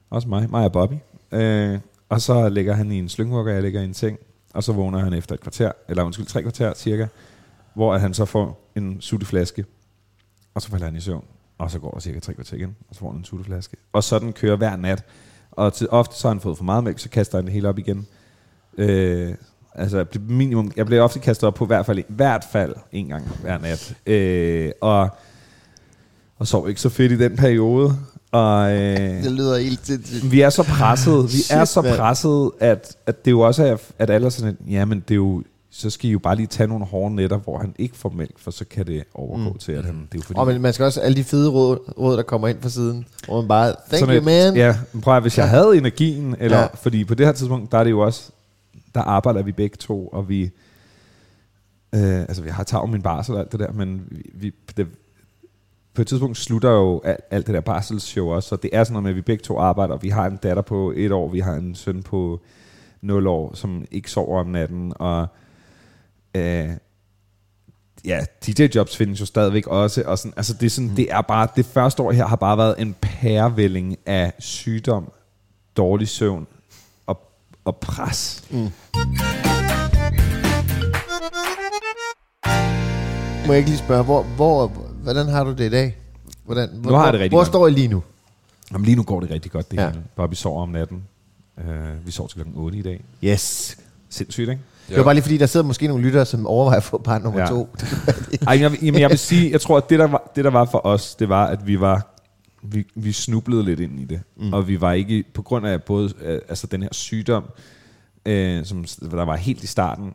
[0.10, 0.95] Også mig, mig og Bobby.
[1.32, 1.80] Øh,
[2.10, 4.18] og så ligger han i en slyngvugger, jeg ligger i en seng.
[4.54, 7.08] Og så vågner han efter et kvarter, eller undskyld, tre kvarter cirka.
[7.74, 9.66] Hvor at han så får en sutteflaske.
[10.54, 11.24] Og så falder han i søvn.
[11.58, 13.78] Og så går der cirka tre kvarter igen, og så får han en sutteflaske.
[13.93, 15.04] Og sådan kører hver nat.
[15.52, 17.70] Og til, ofte så har han fået for meget mælk, så kaster han det hele
[17.70, 18.08] op igen.
[18.78, 19.36] Øh,
[19.78, 23.07] altså minimum, jeg bliver ofte kastet op på i hvert fald, i hvert fald en
[23.07, 23.95] gang hver nat.
[24.05, 25.09] Øh, og,
[26.39, 27.93] og sov ikke så fedt i den periode.
[28.32, 30.32] Og, øh, Det lyder helt sindssygt.
[30.32, 33.78] vi er så presset, vi Shit, er så presset, at, at det jo også er,
[33.99, 36.47] at alle er sådan, at, jamen det er jo, så skal I jo bare lige
[36.47, 39.57] tage nogle hårde nætter, hvor han ikke får mælk, for så kan det overgå mm.
[39.57, 40.39] til, at han, det er jo fordi...
[40.39, 43.05] Og men man skal også alle de fede råd, råd der kommer ind fra siden,
[43.25, 44.55] hvor man bare, thank you et- man.
[44.55, 46.67] Ja, men prøv at, hvis jeg havde energien, eller, ja.
[46.82, 48.32] fordi på det her tidspunkt, der er det jo også,
[48.95, 50.43] der arbejder vi begge to, og vi,
[51.95, 54.88] øh, altså vi har taget min barsel og alt det der, men vi, vi det,
[55.93, 58.93] på et tidspunkt slutter jo alt, alt det der barselsshow også, så det er sådan
[58.93, 61.39] noget med, at vi begge to arbejder, vi har en datter på et år, vi
[61.39, 62.41] har en søn på
[63.01, 65.27] 0 år, som ikke sover om natten, og
[66.35, 66.69] øh,
[68.05, 70.95] ja, DJ-jobs findes jo stadigvæk også, og sådan, altså det er, sådan, mm.
[70.95, 75.11] det er bare, det første år her har bare været en pærevælling af sygdom,
[75.77, 76.47] dårlig søvn
[77.68, 78.43] og, pres.
[78.51, 78.70] Mm.
[83.47, 84.68] Må jeg ikke lige spørge, hvor, hvor,
[85.03, 85.95] hvordan har du det i dag?
[86.45, 87.47] Hvordan, Nu har jeg det rigtig hvor godt.
[87.47, 88.03] står I lige nu?
[88.72, 89.89] Jamen, lige nu går det rigtig godt, det Ja.
[89.89, 90.01] hele.
[90.15, 91.03] Bobby sover om natten.
[91.57, 93.03] Uh, vi sover til klokken 8 i dag.
[93.24, 93.78] Yes.
[94.09, 94.61] Sindssygt, ikke?
[94.89, 97.22] Det var bare lige fordi, der sidder måske nogle lyttere, som overvejer at få barn
[97.22, 97.45] nummer Ja.
[97.47, 97.70] to.
[98.47, 100.65] Ej, jeg, jamen, jeg vil sige, jeg tror, at det der, var, det, der var
[100.65, 102.15] for os, det var, at vi var
[102.62, 104.22] vi, vi snublede lidt ind i det.
[104.36, 104.53] Mm.
[104.53, 107.43] Og vi var ikke, på grund af både øh, altså den her sygdom,
[108.26, 110.14] øh, som der var helt i starten,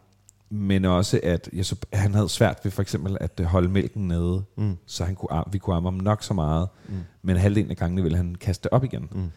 [0.51, 4.09] men også, at jeg så, han havde svært ved for eksempel at øh, holde mælken
[4.09, 4.77] nede, mm.
[4.87, 6.95] så han kunne, vi kunne amme ham nok så meget, mm.
[7.23, 9.09] men halvdelen af gangene ville han kaste op igen.
[9.13, 9.31] Mm.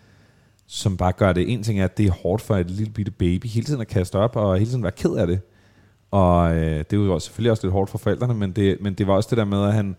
[0.67, 1.53] Som bare gør det.
[1.53, 3.87] En ting er, at det er hårdt for et lille bitte baby hele tiden at
[3.87, 5.39] kaste op, og hele tiden være ked af det.
[6.11, 9.13] Og øh, det også, selvfølgelig også lidt hårdt for forældrene, men det, men det var
[9.13, 9.95] også det der med, at han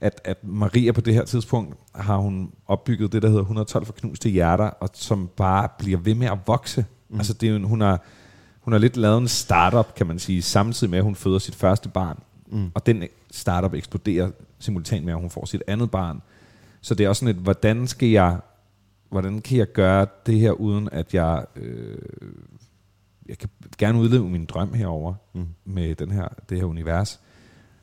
[0.00, 4.28] at, at Maria på det her tidspunkt har hun opbygget det, der hedder 112 forknuste
[4.28, 6.84] hjerter, og som bare bliver ved med at vokse.
[7.08, 7.16] Mm.
[7.16, 8.00] Altså det er jo, hun har,
[8.60, 11.54] hun har lidt lavet en startup, kan man sige, samtidig med, at hun føder sit
[11.54, 12.18] første barn.
[12.46, 12.70] Mm.
[12.74, 16.22] Og den startup eksploderer simultant med, at hun får sit andet barn.
[16.80, 18.38] Så det er også sådan et, hvordan skal jeg,
[19.08, 21.98] hvordan kan jeg gøre det her, uden at jeg, øh,
[23.28, 25.46] jeg kan gerne udleve min drøm herover mm.
[25.64, 27.20] med den her, det her univers.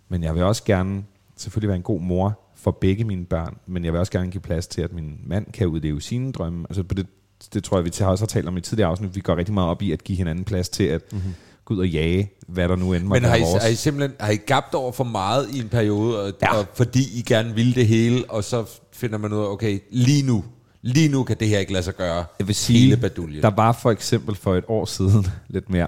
[0.10, 1.04] Men jeg vil også gerne
[1.44, 4.42] selvfølgelig være en god mor for begge mine børn, men jeg vil også gerne give
[4.42, 6.66] plads til, at min mand kan udleve sine drømme.
[6.70, 7.08] Altså på det,
[7.54, 9.16] det tror jeg, vi til- også har talt om i tidligere afsnit.
[9.16, 11.34] Vi går rigtig meget op i at give hinanden plads til at mm-hmm.
[11.66, 13.64] gå ud og jage, hvad der nu end måtte Men har I, vores.
[13.64, 16.58] har I simpelthen har I gabt over for meget i en periode, og, ja.
[16.58, 20.26] og fordi I gerne ville det hele, og så finder man ud af, okay, lige
[20.26, 20.44] nu,
[20.82, 22.26] lige nu kan det her ikke lade sig gøre.
[22.40, 23.44] Jeg vil sige, hele baduljen.
[23.44, 25.88] der var for eksempel for et år siden, lidt mere,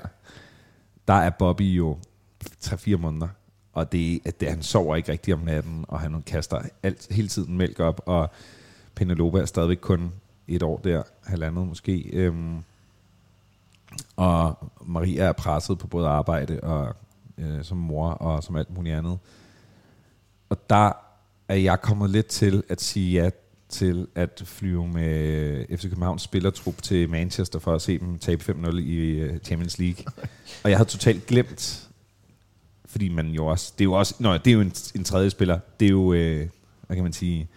[1.08, 1.98] der er Bobby jo
[2.66, 3.28] 3-4 måneder,
[3.76, 7.28] og det, at det, han sover ikke rigtig om natten, og han kaster alt, hele
[7.28, 8.30] tiden mælk op, og
[8.96, 10.12] Penelope er stadigvæk kun
[10.48, 12.10] et år der, halvandet måske.
[12.14, 12.64] Øhm,
[14.16, 16.96] og Maria er presset på både arbejde og
[17.38, 19.20] øh, som mor og som alt muligt andet.
[20.50, 20.92] Og der
[21.48, 23.30] er jeg kommet lidt til at sige ja
[23.70, 28.78] til at flyve med FC Københavns spillertrup til Manchester for at se dem tabe 5-0
[28.78, 30.06] i øh, Champions League.
[30.64, 31.85] og jeg havde totalt glemt,
[32.96, 35.30] fordi man jo også, det er jo også, nå, det er jo en, en tredje
[35.30, 36.48] spiller, det er jo, øh,
[36.88, 37.48] hvad kan man sige,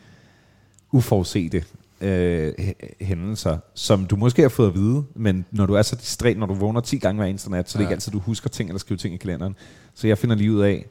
[0.93, 1.65] uforudsete
[2.01, 5.97] øh, hæ- hændelser, som du måske har fået at vide, men når du er så
[5.97, 7.89] distræt, når du vågner 10 gange hver eneste nat, så er det Ja.
[7.89, 9.57] ikke altid, du husker ting eller skriver ting i kalenderen.
[9.95, 10.87] Så jeg finder lige ud af,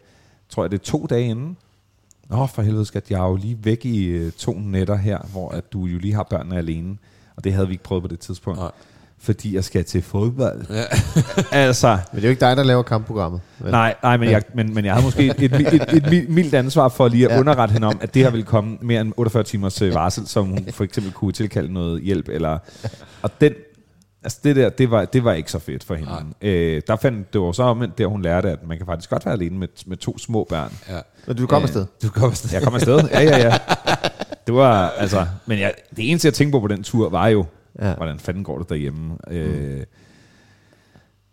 [0.50, 1.58] tror jeg det er to dage inden,
[2.30, 5.50] Nå, for helvede skat, jeg er jo lige væk i øh, to nætter her, hvor
[5.50, 6.98] at du jo lige har børnene alene.
[7.36, 8.60] Og det havde vi ikke prøvet på det tidspunkt.
[8.60, 8.72] Nej.
[9.22, 10.66] Fordi jeg skal til fodbold.
[10.70, 10.84] Ja.
[11.66, 13.42] altså, Men det er jo ikke dig, der laver kampprogrammet.
[13.60, 13.72] vel?
[13.72, 16.90] nej, nej men, jeg, men, men jeg havde måske et, et, et, et, mildt ansvar
[16.90, 17.40] for lige at ja.
[17.40, 20.46] underrette hende om, at det her ville komme mere end 48 timers øh, varsel, som
[20.46, 22.30] hun for eksempel kunne tilkalde noget hjælp.
[22.30, 22.58] Eller,
[23.22, 23.54] og den,
[24.24, 26.12] altså det der, det var, det var ikke så fedt for hende.
[26.42, 29.26] Øh, der fandt det var så omvendt, der hun lærte, at man kan faktisk godt
[29.26, 30.74] være alene med, med to små børn.
[30.90, 31.00] ja.
[31.28, 31.86] Men du kom Øh, afsted.
[32.04, 32.50] Du kommer afsted.
[32.54, 33.00] Jeg kom afsted.
[33.12, 33.58] Ja, ja, ja.
[34.48, 37.46] Det var, altså, men jeg, det eneste, jeg tænkte på på den tur, var jo,
[37.82, 37.96] Ja.
[37.96, 39.18] hvordan fanden går det derhjemme.
[39.28, 39.36] Mm.
[39.36, 39.86] Øh,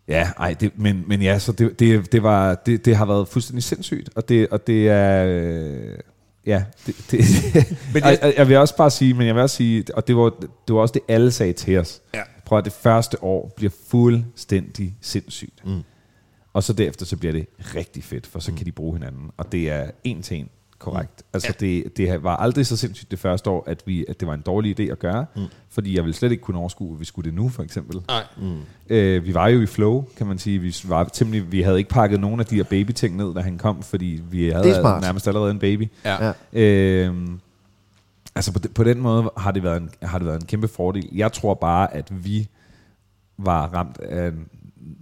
[0.07, 3.27] ja, ej, det, men, men ja, så det, det, det, var, det, det har været
[3.27, 5.97] fuldstændig sindssygt, og det, og det er, øh,
[6.45, 7.21] ja, det, det
[7.93, 10.29] men jeg, jeg vil også bare sige, men jeg vil også sige, og det var,
[10.67, 12.01] det var også det, alle sagde til os.
[12.13, 12.21] Ja.
[12.45, 15.65] Prøv at det første år bliver fuldstændig sindssygt.
[15.65, 15.81] Mm.
[16.53, 18.57] Og så derefter, så bliver det rigtig fedt, for så mm.
[18.57, 19.31] kan de bruge hinanden.
[19.37, 20.49] Og det er en til en
[20.85, 21.17] korrekt.
[21.17, 21.29] Mm.
[21.33, 21.65] Altså, ja.
[21.65, 24.41] det, det var aldrig så sindssygt det første år, at, vi, at det var en
[24.41, 25.25] dårlig idé at gøre.
[25.35, 25.41] Mm.
[25.69, 28.01] Fordi jeg ville slet ikke kunne overskue, at vi skulle det nu, for eksempel.
[28.07, 28.23] Nej.
[28.37, 28.59] Mm.
[28.89, 30.59] Øh, vi var jo i flow, kan man sige.
[30.59, 33.57] Vi, var temmelig, vi havde ikke pakket nogen af de her baby-ting ned, da han
[33.57, 35.87] kom, fordi vi havde nærmest allerede en baby.
[36.05, 36.31] Ja.
[36.53, 36.61] Ja.
[36.61, 37.39] Øhm,
[38.35, 40.67] altså på, de, på den måde har det, været en, har det været en kæmpe
[40.67, 41.09] fordel.
[41.11, 42.47] Jeg tror bare, at vi
[43.37, 44.47] var ramt af en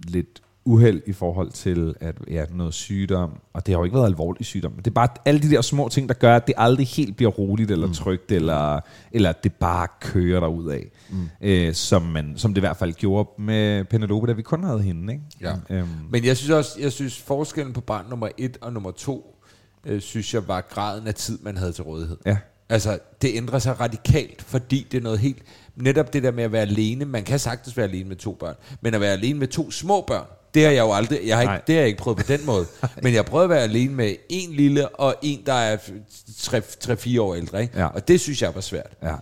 [0.08, 4.06] lidt uheld i forhold til at ja, noget sygdom, og det har jo ikke været
[4.06, 6.54] alvorlig sygdom, men det er bare alle de der små ting, der gør, at det
[6.58, 8.80] aldrig helt bliver roligt eller trygt, eller,
[9.12, 11.28] eller at det bare kører derud af, mm.
[11.40, 14.82] øh, som, man, som det i hvert fald gjorde med Penelope, da vi kun havde
[14.82, 15.12] hende.
[15.12, 15.24] Ikke?
[15.40, 15.54] Ja.
[15.70, 19.36] Øhm, Men jeg synes også, jeg synes forskellen på barn nummer et og nummer to,
[19.84, 22.16] øh, synes jeg var graden af tid, man havde til rådighed.
[22.26, 22.36] ja.
[22.68, 25.42] Altså, det ændrer sig radikalt, fordi det er noget helt...
[25.76, 28.54] Netop det der med at være alene, man kan sagtens være alene med to børn,
[28.80, 31.42] men at være alene med to små børn, det har jeg jo aldrig, jeg har
[31.42, 31.62] ikke, Nej.
[31.66, 32.66] det har jeg ikke prøvet på den måde.
[33.02, 37.34] men jeg prøvet at være alene med en lille, og en, der er 3-4 år
[37.34, 37.78] ældre, ikke?
[37.78, 37.86] Ja.
[37.86, 38.96] og det synes jeg var svært.
[39.02, 39.14] Ja.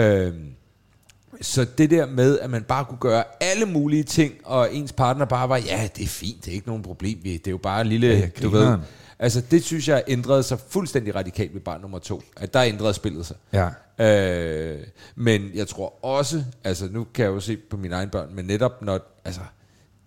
[0.00, 0.46] Øhm,
[1.40, 5.24] så det der med, at man bare kunne gøre alle mulige ting, og ens partner
[5.24, 7.80] bare var, ja, det er fint, det er ikke nogen problem, det er jo bare
[7.80, 8.78] en lille, Ja, du ved.
[9.22, 12.22] Altså det synes jeg ændrede sig fuldstændig radikalt ved barn nummer to.
[12.36, 13.36] At der ændrede spillet sig.
[13.52, 13.68] Ja.
[13.98, 14.78] Øh,
[15.14, 18.44] men jeg tror også, altså nu kan jeg jo se på mine egne børn, men
[18.44, 19.40] netop når, altså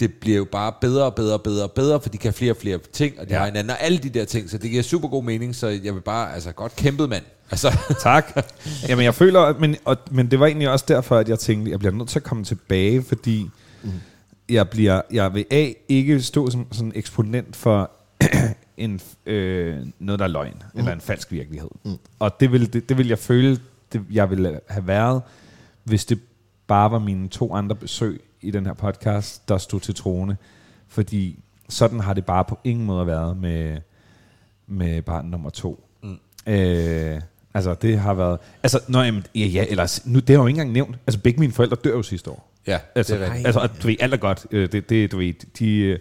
[0.03, 2.51] det bliver jo bare bedre og bedre og bedre og bedre, for de kan flere
[2.51, 3.39] og flere ting, og de Ja.
[3.39, 5.95] har hinanden og alle de der ting, så det giver super god mening, så jeg
[5.95, 7.23] vil bare, altså godt kæmpet mand.
[7.51, 8.37] Altså, Tak.
[8.87, 11.79] Jamen, jeg føler, men, og, men det var egentlig også derfor, at jeg tænkte, jeg
[11.79, 13.49] bliver nødt til at komme tilbage, fordi
[13.83, 13.91] mm.
[14.49, 17.91] jeg bliver, jeg vil A, ikke stå som sådan en eksponent for
[18.77, 20.79] en, øh, noget, der er løgn, mm.
[20.79, 21.69] eller en falsk virkelighed.
[21.85, 21.91] Mm.
[22.19, 23.59] Og det vil, det, det vil jeg føle,
[23.93, 25.21] det, jeg ville have været,
[25.83, 26.19] hvis det
[26.67, 30.35] bare var mine to andre besøg i den her podcast, der stod til troende.
[30.87, 31.39] Fordi
[31.69, 33.77] sådan har det bare på ingen måde været med,
[34.67, 35.87] med barn nummer to.
[36.03, 36.17] Mm.
[36.53, 37.21] Øh,
[37.53, 38.39] altså, det har været...
[38.63, 40.97] Altså, nå, jamen, ja, ja, ellers, nu, det har jeg jo ikke engang nævnt.
[41.07, 42.51] Altså, begge mine forældre dør jo sidste år.
[42.67, 43.45] ja, Altså, det er rigtigt.
[43.47, 44.45] altså og du ved, alt er godt.
[44.51, 45.99] Øh, Det, det, du ved, de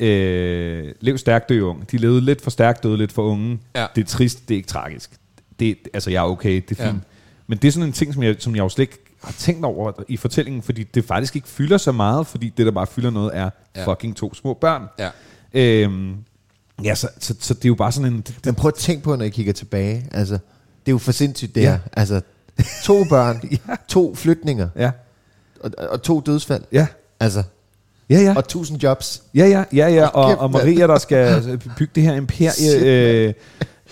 [0.00, 1.90] øh, lev stærkt, dø ung.
[1.90, 3.58] De levede lidt for stærkt, døde lidt for unge.
[3.74, 3.86] Ja.
[3.94, 5.10] Det er trist, det er ikke tragisk.
[5.60, 6.90] Det, altså, jeg er okay, det er Ja.
[6.90, 7.02] fint.
[7.46, 9.64] Men det er sådan en ting, som jeg, som jeg jo slet ikke har tænkt
[9.64, 13.10] over i fortællingen, fordi det faktisk ikke fylder så meget, fordi det, der bare fylder
[13.10, 13.84] noget, er Ja.
[13.92, 14.82] fucking to små børn.
[14.98, 15.08] Ja.
[15.54, 16.14] Øhm,
[16.84, 18.20] ja, så, så, så det er jo bare sådan en...
[18.20, 20.06] Det, Men prøv at tænke på, når I kigger tilbage.
[20.12, 20.40] Altså, det
[20.86, 21.70] er jo for sindssygt, det Ja.
[21.70, 21.78] her.
[21.92, 22.20] Altså,
[22.84, 23.40] to børn,
[23.88, 24.90] to flytninger ja,
[25.60, 26.62] og, og to dødsfald.
[26.72, 26.86] ja,
[27.20, 27.42] Altså,
[28.10, 28.34] ja, ja.
[28.36, 29.22] og tusind jobs.
[29.34, 30.06] Ja, ja, ja, ja.
[30.06, 30.50] Og, og.
[30.50, 31.42] Maria, der skal
[31.78, 32.80] bygge det her imperie,
[33.28, 33.34] øh,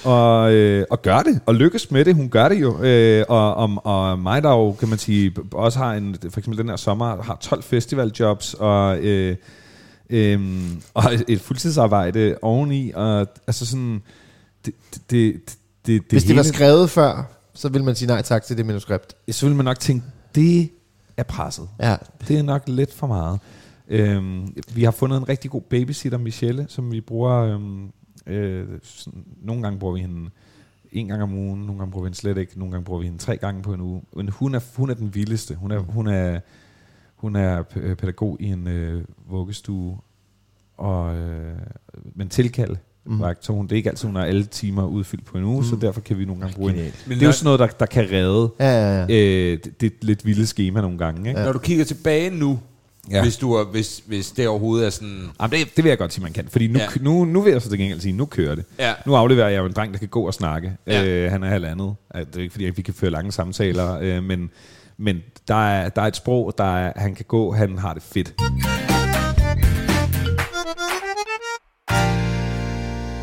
[0.05, 2.15] og, øh, og gøre det, og lykkes med det.
[2.15, 2.83] Hun gør det jo.
[2.83, 6.59] Øh, og, og, og mig, der jo, kan man sige, også har en, for eksempel
[6.59, 9.37] den her sommer, har 12 festivaljobs, og, øh,
[10.11, 10.41] øh,
[10.95, 14.03] og et- et fuldtidsarbejde oveni, og altså sådan,
[14.67, 15.41] det, det, det,
[15.87, 18.67] det, Hvis det hele, var skrevet før, så ville man sige nej tak til det
[18.67, 19.15] manuskript.
[19.31, 20.71] så ville man nok tænke, det
[21.17, 21.69] er presset.
[21.81, 21.97] Ja,
[22.29, 23.39] Det er nok lidt for meget.
[23.89, 27.33] Øhm, vi har fundet en rigtig god babysitter, Michelle, som vi bruger...
[27.37, 27.91] Øhm,
[28.31, 30.31] øh, sådan, nogle gange bruger vi hende
[30.93, 33.07] en gang om ugen, nogle gange bruger vi hende slet ikke, nogle gange bruger vi
[33.07, 34.03] hende tre gange på en uge.
[34.17, 35.55] Men hun er, hun er den vildeste.
[35.55, 36.41] Hun er, hun er,
[37.17, 39.99] hun er øh, pædagog i en øh, vuggestue,
[40.77, 41.57] og, øh,
[42.15, 42.79] men tilkalde.
[43.05, 43.23] Mm.
[43.41, 45.65] Så hun, det er ikke altid, hun har alle timer udfyldt på en uge, mm.
[45.65, 46.93] så derfor kan vi nogle gange bruge hende.
[47.09, 49.07] Det er jo sådan noget, der, der kan redde ja, ja.
[49.09, 49.53] ja.
[49.53, 51.29] øh, det, det lidt vilde schema nogle gange.
[51.29, 51.41] Ikke?
[51.41, 52.59] Når du kigger tilbage nu,
[53.11, 53.23] Ja.
[53.23, 55.29] hvis, du er, hvis, hvis det overhovedet er sådan...
[55.41, 56.49] Jamen, det, det vil jeg godt sige, man kan.
[56.49, 56.87] Fordi nu, ja.
[57.01, 58.65] Nu, nu vil jeg så til gengæld sige, nu kører det.
[58.79, 58.95] Ja.
[59.07, 60.77] Nu afleverer jeg jo en dreng, der kan gå og snakke.
[60.87, 61.05] Ja.
[61.05, 61.95] Øh, han er halvandet.
[62.15, 64.51] Det er ikke, fordi vi kan føre lange samtaler, øh, men,
[64.99, 68.03] men der, er, der er et sprog, der er, han kan gå, han har det
[68.03, 68.35] fedt.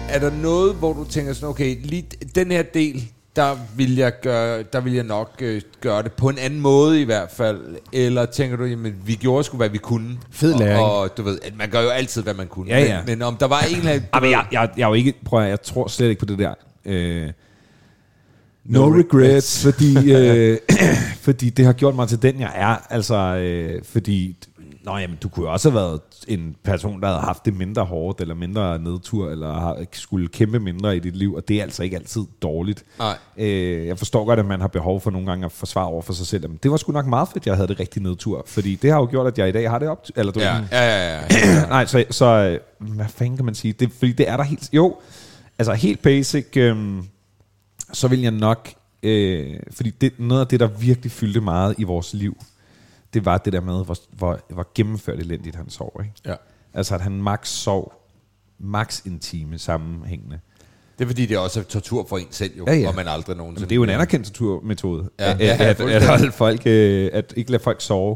[0.10, 2.06] Er der noget, hvor du tænker sådan, okay, lige
[2.36, 3.04] den her del,
[3.38, 7.02] der vil jeg, gøre, der vil jeg nok øh, gøre det på en anden måde
[7.02, 7.76] i hvert fald?
[7.94, 10.18] Eller tænker du, jamen vi gjorde sgu, hvad vi kunne?
[10.32, 10.86] Fed læring.
[10.86, 12.68] Og, og du ved, at man gør jo altid, hvad man kunne.
[12.70, 12.98] Ja, ja.
[12.98, 14.08] Men, men om der var en eller anden...
[14.16, 16.40] Jamen, jeg, jeg, jeg, er jo ikke, prøv at, jeg tror slet ikke på det
[16.40, 16.54] der.
[16.86, 17.30] Øh,
[18.66, 19.64] no, No regrets, regrets.
[19.64, 20.58] fordi, øh,
[21.28, 22.76] fordi det har gjort mig til den, jeg er.
[22.90, 24.38] Altså, øh, fordi,
[24.88, 27.84] nå, jamen, du kunne jo også have været en person, der havde haft det mindre
[27.84, 31.84] hårdt, eller mindre nedtur, eller skulle kæmpe mindre i dit liv, og det er altså
[31.84, 32.84] ikke altid dårligt.
[33.00, 33.18] Nej.
[33.38, 36.14] Øh, jeg forstår godt, at man har behov for nogle gange at forsvare over for
[36.14, 36.50] sig selv.
[36.50, 38.92] Men det var sgu nok meget fedt, at jeg havde det rigtig nedtur, fordi det
[38.92, 40.08] har jo gjort, at jeg i dag har det op.
[40.16, 41.22] Eller, du ved, Ja, ja, ja.
[41.22, 41.68] ja.
[41.76, 42.60] Nej, så, så øh,
[42.96, 43.74] hvad fanden kan man sige?
[43.74, 44.70] Det, fordi det er der helt...
[44.74, 44.96] Jo,
[45.60, 46.78] altså helt basic, øh,
[47.94, 48.70] så vil jeg nok...
[49.04, 52.38] Øh, fordi det, noget af det, der virkelig fyldte meget i vores liv,
[53.14, 56.02] det var det der med, hvor, hvor, hvor gennemført elendigt han sov.
[56.04, 56.14] Ikke?
[56.26, 56.36] ja.
[56.74, 57.94] Altså, at han max sov
[58.60, 60.40] max en time sammenhængende.
[60.98, 62.88] Det er fordi, det også er tortur for en selv jo, Ja, ja.
[62.88, 63.62] og man aldrig nogensinde...
[63.62, 66.32] Men det er jo en anerkendt torturmetode, Ja, at, ja, at, ja, at, at, holde
[66.32, 68.16] folk, øh, at ikke lade folk sove.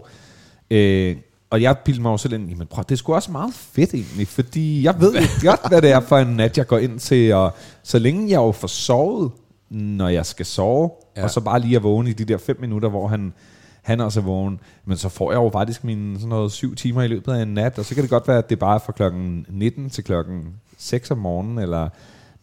[0.72, 1.16] Øh,
[1.50, 3.94] og jeg bildte mig jo selv ind, jamen prøv, det er sgu også meget fedt
[3.94, 7.00] egentlig, fordi jeg ved jo godt, hvad det er for en nat, jeg går ind
[7.00, 9.32] til, og så længe jeg jo får sovet,
[9.70, 10.90] når jeg skal sove.
[11.18, 11.24] Ja.
[11.24, 13.34] og så bare lige at vågne i de der fem minutter, hvor han,
[13.82, 17.02] han også er vågen, men så får jeg jo faktisk mine sådan noget syv timer
[17.02, 18.80] i løbet af en nat, og så kan det godt være, at det bare er
[18.80, 20.44] fra klokken 19 til klokken
[20.78, 21.90] 6 om morgenen, eller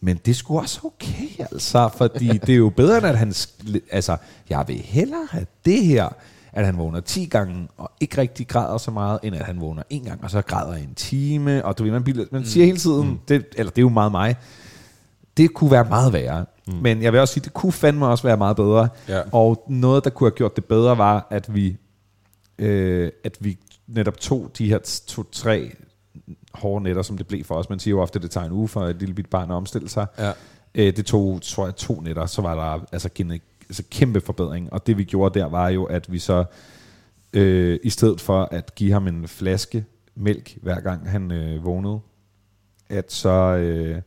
[0.01, 3.33] men det er sgu også okay, altså, fordi det er jo bedre, end at han...
[3.91, 4.17] Altså,
[4.49, 6.09] jeg vil hellere have det her,
[6.53, 9.83] at han vågner 10 gange, og ikke rigtig græder så meget, end at han vågner
[9.89, 13.09] en gang, og så græder en time, og du ved, man, man siger hele tiden,
[13.09, 13.19] mm.
[13.27, 14.35] det, eller det er jo meget mig,
[15.37, 16.45] det kunne være meget værre.
[16.71, 16.81] Mm.
[16.81, 18.89] Men jeg vil også sige, det kunne fandme også være meget bedre.
[19.07, 19.21] Ja.
[19.31, 21.77] Og noget, der kunne have gjort det bedre, var, at vi,
[22.59, 23.57] øh, at vi
[23.87, 25.75] netop tog de her to-tre
[26.53, 27.69] hårde nætter, som det blev for os.
[27.69, 29.55] Man siger jo ofte, at det tager en uge for et lille bit barn at
[29.55, 30.05] omstille sig.
[30.17, 30.31] Ja.
[30.75, 33.31] Øh, det tog, tror jeg, to nætter, så var der altså, gen-
[33.69, 34.73] altså kæmpe forbedring.
[34.73, 36.43] Og det vi gjorde der, var jo, at vi så,
[37.33, 41.99] øh, i stedet for at give ham en flaske mælk, hver gang han øh, vågnede,
[42.89, 44.01] at så, øh,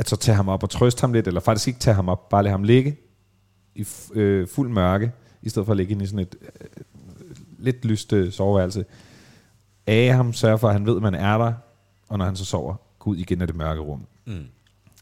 [0.00, 2.28] at så tage ham op og trøste ham lidt, eller faktisk ikke tage ham op,
[2.28, 2.96] bare lade ham ligge
[3.74, 6.66] i øh, fuld mørke, i stedet for at ligge inde i sådan et øh,
[7.58, 8.84] lidt lyst øh, soveværelse.
[9.86, 11.52] Af ham, sørge for, at han ved, at man er der,
[12.08, 14.06] og når han så sover, gå ud igen af det mørke rum.
[14.26, 14.44] Mm.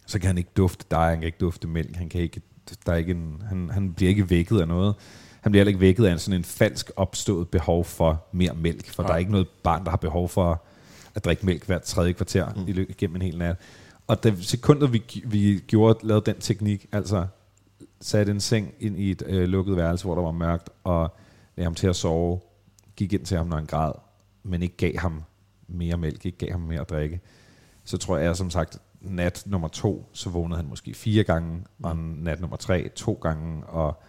[0.07, 2.41] Så kan han ikke dufte dig, han kan ikke dufte mælk, han kan ikke
[2.87, 4.95] der er ikke en, han, han bliver ikke vækket af noget.
[5.41, 9.03] Han bliver heller ikke vækket af sådan en falsk opstået behov for mere mælk, for
[9.03, 9.09] Nej.
[9.09, 10.63] der er ikke noget barn, der har behov for
[11.15, 12.69] at drikke mælk hvert tredje kvarter mm.
[12.69, 13.57] i løbet gennem en hel nat.
[14.09, 17.27] Og da sekundet vi, vi gjorde, lavede den teknik, altså
[18.01, 21.17] satte en seng ind i et øh, lukket værelse, hvor der var mørkt, og
[21.57, 22.41] lagde ham til at sove,
[22.97, 23.93] gik ind til ham, når han græd,
[24.43, 25.23] men ikke gav ham
[25.69, 27.21] mere mælk, ikke gav ham mere at drikke,
[27.85, 31.97] så tror jeg som sagt, nat nummer to, så vågnede han måske fire gange, og
[31.97, 34.03] nat nummer tre to gange, og,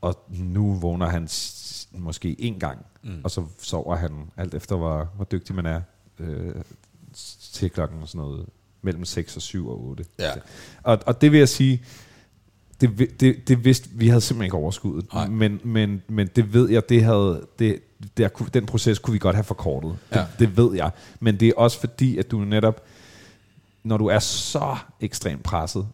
[0.00, 1.28] og nu vågner han
[1.92, 3.20] måske en gang, mm.
[3.24, 5.80] og så sover han, alt efter hvor, hvor dygtig man er,
[6.18, 6.54] øh,
[7.52, 8.46] til klokken sådan noget,
[8.82, 10.04] mellem 6 og 7 og 8.
[10.18, 10.30] Ja.
[10.82, 11.82] Og, og det vil jeg sige,
[12.80, 15.12] det, det, det vidste, vi havde simpelthen ikke overskuddet.
[15.12, 15.28] Nej.
[15.28, 17.80] Men, men, men det ved jeg, det havde, det,
[18.16, 19.96] der, den proces kunne vi godt have forkortet.
[20.14, 20.18] Ja.
[20.18, 20.90] Det, det ved jeg.
[21.20, 22.82] Men det er også fordi, at du netop,
[23.84, 25.88] når du er så ekstremt presset,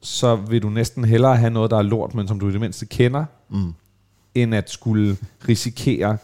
[0.00, 2.60] så vil du næsten hellere have noget, der er lort, men som du i det
[2.60, 3.74] mindste kender, mm.
[4.34, 5.16] end at skulle
[5.48, 6.18] risikere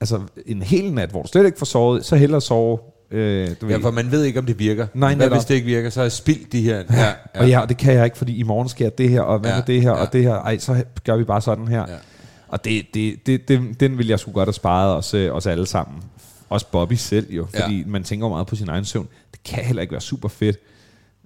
[0.00, 2.78] altså en hel nat, hvor du slet ikke får sovet, så hellere sove.
[3.10, 4.86] Øh, du Ja, ved, for man ved ikke, om det virker.
[4.94, 6.76] Nej, Hvad hvis det ikke virker, så har jeg spildt de her.
[6.90, 7.12] Ja, Ja.
[7.40, 9.56] Og ja, det kan jeg ikke, fordi i morgen sker det her, og hvad Ja,
[9.56, 9.96] med det her, ja.
[9.96, 10.34] og det her.
[10.34, 11.84] Ej, så gør vi bare sådan her.
[11.88, 11.96] Ja.
[12.48, 15.46] Og det, det, det, det, den vil jeg sgu godt have sparet os, øh, os
[15.46, 15.98] alle sammen.
[16.48, 17.86] Også Bobby selv jo, fordi ja.
[17.86, 19.08] man tænker meget på sin egen søvn.
[19.32, 20.56] Det kan heller ikke være super fedt,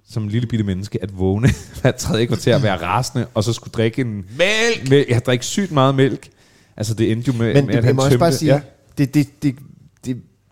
[0.09, 1.49] som en lille bitte menneske, at vågne
[1.81, 4.25] hver tredje kvarter og være rasende, og så skulle drikke en...
[4.37, 4.89] Mælk!
[4.89, 5.09] Mælk!
[5.09, 6.29] Jeg drikke sygt meget mælk.
[6.77, 8.53] Altså, det endte jo med, Men med det, at jeg han må også bare sige,
[8.53, 8.61] ja.
[8.97, 9.55] det, det, det,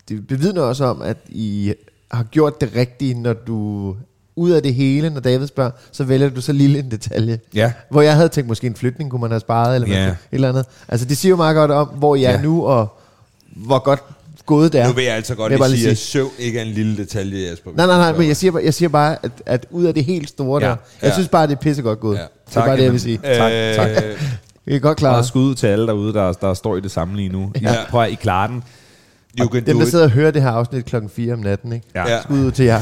[0.09, 1.73] det, det bevidner også om, at I
[2.11, 3.95] har gjort det rigtige, når du
[4.35, 7.39] ud af det hele, når David spørger, så vælger du så lille en detalje.
[7.53, 7.71] Ja.
[7.89, 10.07] Hvor jeg havde tænkt, måske en flytning kunne man have sparet, eller Ja.
[10.07, 10.65] et eller andet.
[10.87, 12.41] Altså det siger jo meget godt om, hvor I er Ja.
[12.41, 12.99] nu, og
[13.55, 13.99] hvor godt
[14.45, 14.87] gået det er.
[14.87, 16.71] Nu vil jeg altså godt jeg lige bare sige, lige at søvn ikke er en
[16.71, 17.71] lille detalje, Jesper.
[17.75, 20.05] Nej, nej, nej, men jeg siger, bare- jeg siger bare, at, at ud af det
[20.05, 20.67] helt store Ja.
[20.69, 21.13] der, jeg Ja.
[21.13, 22.15] synes bare, det er pissegodt gået.
[22.15, 22.21] Ja.
[22.21, 22.27] Ja.
[22.49, 23.17] Det er bare det, jeg vil sige.
[23.17, 23.89] Tak, tak.
[24.03, 24.17] Øh,
[24.67, 25.17] Jeg er godt klar.
[25.17, 27.51] Og skud til alle derude, der, der står i det samme lige nu.
[27.61, 27.71] Ja.
[27.73, 27.75] Ja.
[27.89, 28.63] Prøv at I klarer den.
[29.39, 29.91] You can Dem, do der it.
[29.91, 31.87] sidder og hører det her afsnit klokken 4 om natten, ikke?
[31.95, 32.07] Ja.
[32.07, 32.21] Ja.
[32.21, 32.81] Skud ud til jer.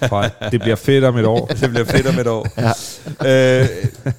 [0.50, 1.46] Det bliver fedt om et år.
[1.60, 2.46] Det bliver fedt om et år.
[3.24, 3.60] ja.
[3.62, 3.68] øh,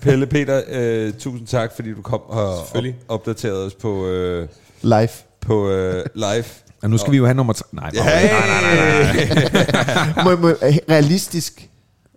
[0.02, 4.48] Pelle Peter, øh, tusind tak, fordi du kom og op, opdaterede os på, øh,
[4.82, 5.10] Live.
[5.42, 6.44] på øh, live.
[6.84, 7.66] Og nu skal vi jo have nummer tre.
[7.72, 10.24] Nej, nej, nej, nej, nej.
[10.24, 10.48] må, må,
[10.90, 11.70] realistisk.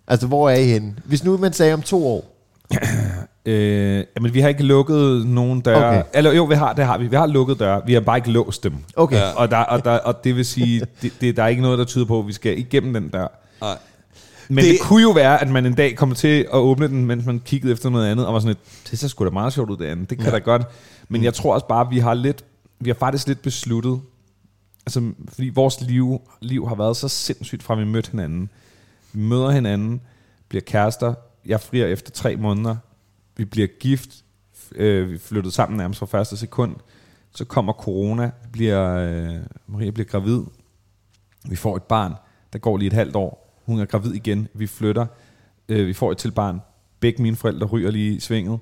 [0.07, 0.95] Altså, hvor er I henne?
[1.05, 2.33] Hvis nu man sagde om to år.
[3.51, 5.87] Øh, jamen, vi har ikke lukket nogen døre.
[5.89, 6.03] Okay.
[6.13, 7.07] Eller jo, vi har, det har vi.
[7.07, 7.81] Vi har lukket døre.
[7.85, 8.73] Vi har bare ikke låst dem.
[8.95, 9.15] Okay.
[9.17, 9.31] Ja.
[9.31, 11.85] Og, der, og, der, og det vil sige, det, det, der er ikke noget, der
[11.85, 13.27] tyder på, at vi skal igennem den dør.
[13.61, 13.77] Nej.
[14.49, 17.05] Men Det- det, kunne jo være, at man en dag kommer til at åbne den,
[17.05, 19.53] mens man kiggede efter noget andet, og var sådan lidt, det ser sgu da meget
[19.53, 20.09] sjovt ud det andet.
[20.09, 20.31] Det kan ja.
[20.33, 20.61] da godt.
[21.09, 22.43] Men jeg tror også bare, at vi har lidt,
[22.79, 23.99] vi har faktisk lidt besluttet,
[24.85, 28.49] altså, fordi vores liv, liv har været så sindssygt fra, vi mødte hinanden.
[29.13, 30.01] Vi møder hinanden,
[30.49, 31.13] bliver kærester,
[31.45, 32.75] jeg frier efter tre måneder,
[33.37, 34.09] vi bliver gift,
[34.75, 36.75] øh, vi flyttede sammen nærmest fra første sekund,
[37.35, 39.35] så kommer corona, bliver, øh,
[39.67, 40.41] Maria bliver gravid,
[41.49, 42.13] vi får et barn,
[42.53, 45.05] der går lige et halvt år, hun er gravid igen, vi flytter,
[45.69, 46.61] øh, vi får et til barn,
[46.99, 48.59] begge mine forældre ryger lige i svinget,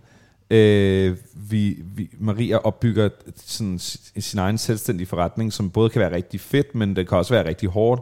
[0.50, 6.40] øh, vi, vi, Maria opbygger sådan sin egen selvstændige forretning, som både kan være rigtig
[6.40, 8.02] fedt, men det kan også være rigtig hårdt,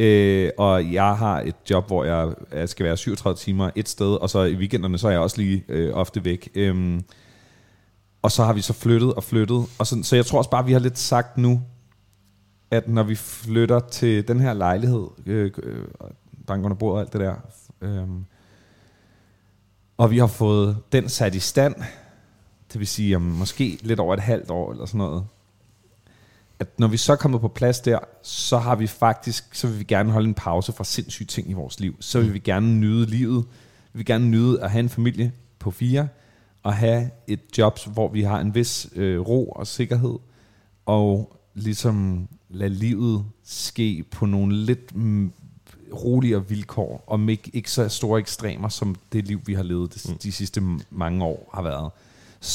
[0.00, 4.14] øh, og jeg har et job, hvor jeg, jeg skal være 37 timer et sted,
[4.14, 6.48] og så i weekenderne, så er jeg også lige øh, ofte væk.
[6.54, 7.04] Øhm,
[8.22, 9.66] og så har vi så flyttet og flyttet.
[9.78, 11.62] Og sådan, så jeg tror også bare, vi har lidt sagt nu,
[12.70, 15.84] at når vi flytter til den her lejlighed, øh, øh,
[16.46, 17.34] bank under bordet og alt det der,
[17.80, 18.08] øh,
[19.96, 21.74] og vi har fået den sat i stand,
[22.72, 25.26] det vil sige om måske lidt over et halvt år eller sådan noget,
[26.60, 29.78] at når vi så er kommet på plads der, så har vi faktisk, så vil
[29.78, 31.96] vi gerne holde en pause fra sindssyge ting i vores liv.
[32.00, 33.44] Så vil vi gerne nyde livet.
[33.92, 36.08] Vi vil gerne nyde at have en familie på fire,
[36.62, 40.18] og have et job, hvor vi har en vis øh, ro og sikkerhed,
[40.86, 45.32] og ligesom lade livet ske på nogle lidt mm,
[45.92, 50.14] roligere vilkår, og ikke, ikke så store ekstremer, som det liv, vi har levet de,
[50.22, 51.90] de sidste mange år har været.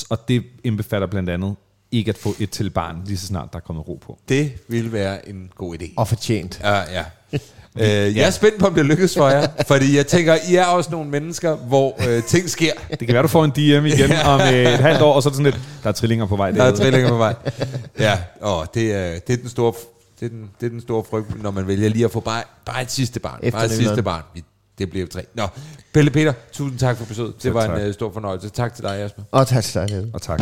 [0.10, 1.56] Og det indbefatter blandt andet
[1.98, 4.20] ikke at få et til barn, lige så snart der er kommet ro på.
[4.30, 5.94] Det ville være en god idé.
[5.98, 6.60] Og fortjent.
[6.64, 7.04] Ja, ja.
[7.80, 7.88] Øh,
[8.18, 10.92] jeg er spændt på, om det lykkes for jer, fordi jeg tænker, I er også
[10.92, 12.72] nogle mennesker, hvor øh, ting sker.
[12.90, 15.30] Det kan være, du får en DM igen om øh, et halvt år, og så
[15.30, 16.52] er det sådan lidt, der er trillinger på vej.
[16.52, 16.82] Der er derude.
[16.82, 17.36] trillinger på vej.
[18.00, 19.74] Ja, åh, det, er, det, er den store,
[20.20, 22.44] det, er den, det er den store frygt, når man vælger lige at få bare,
[22.66, 23.52] bare et sidste barn.
[23.52, 24.22] Bare et sidste barn.
[24.34, 24.44] Vi-
[24.78, 25.22] Det bliver tre.
[25.34, 25.48] Nå,
[25.94, 27.44] Pelle Peter, tusind tak for besøget.
[27.44, 27.80] Det var tak.
[27.82, 28.50] en uh, stor fornøjelse.
[28.50, 29.22] Tak til dig, Jasper.
[29.32, 30.06] Og tak til dig.
[30.14, 30.42] Og tak.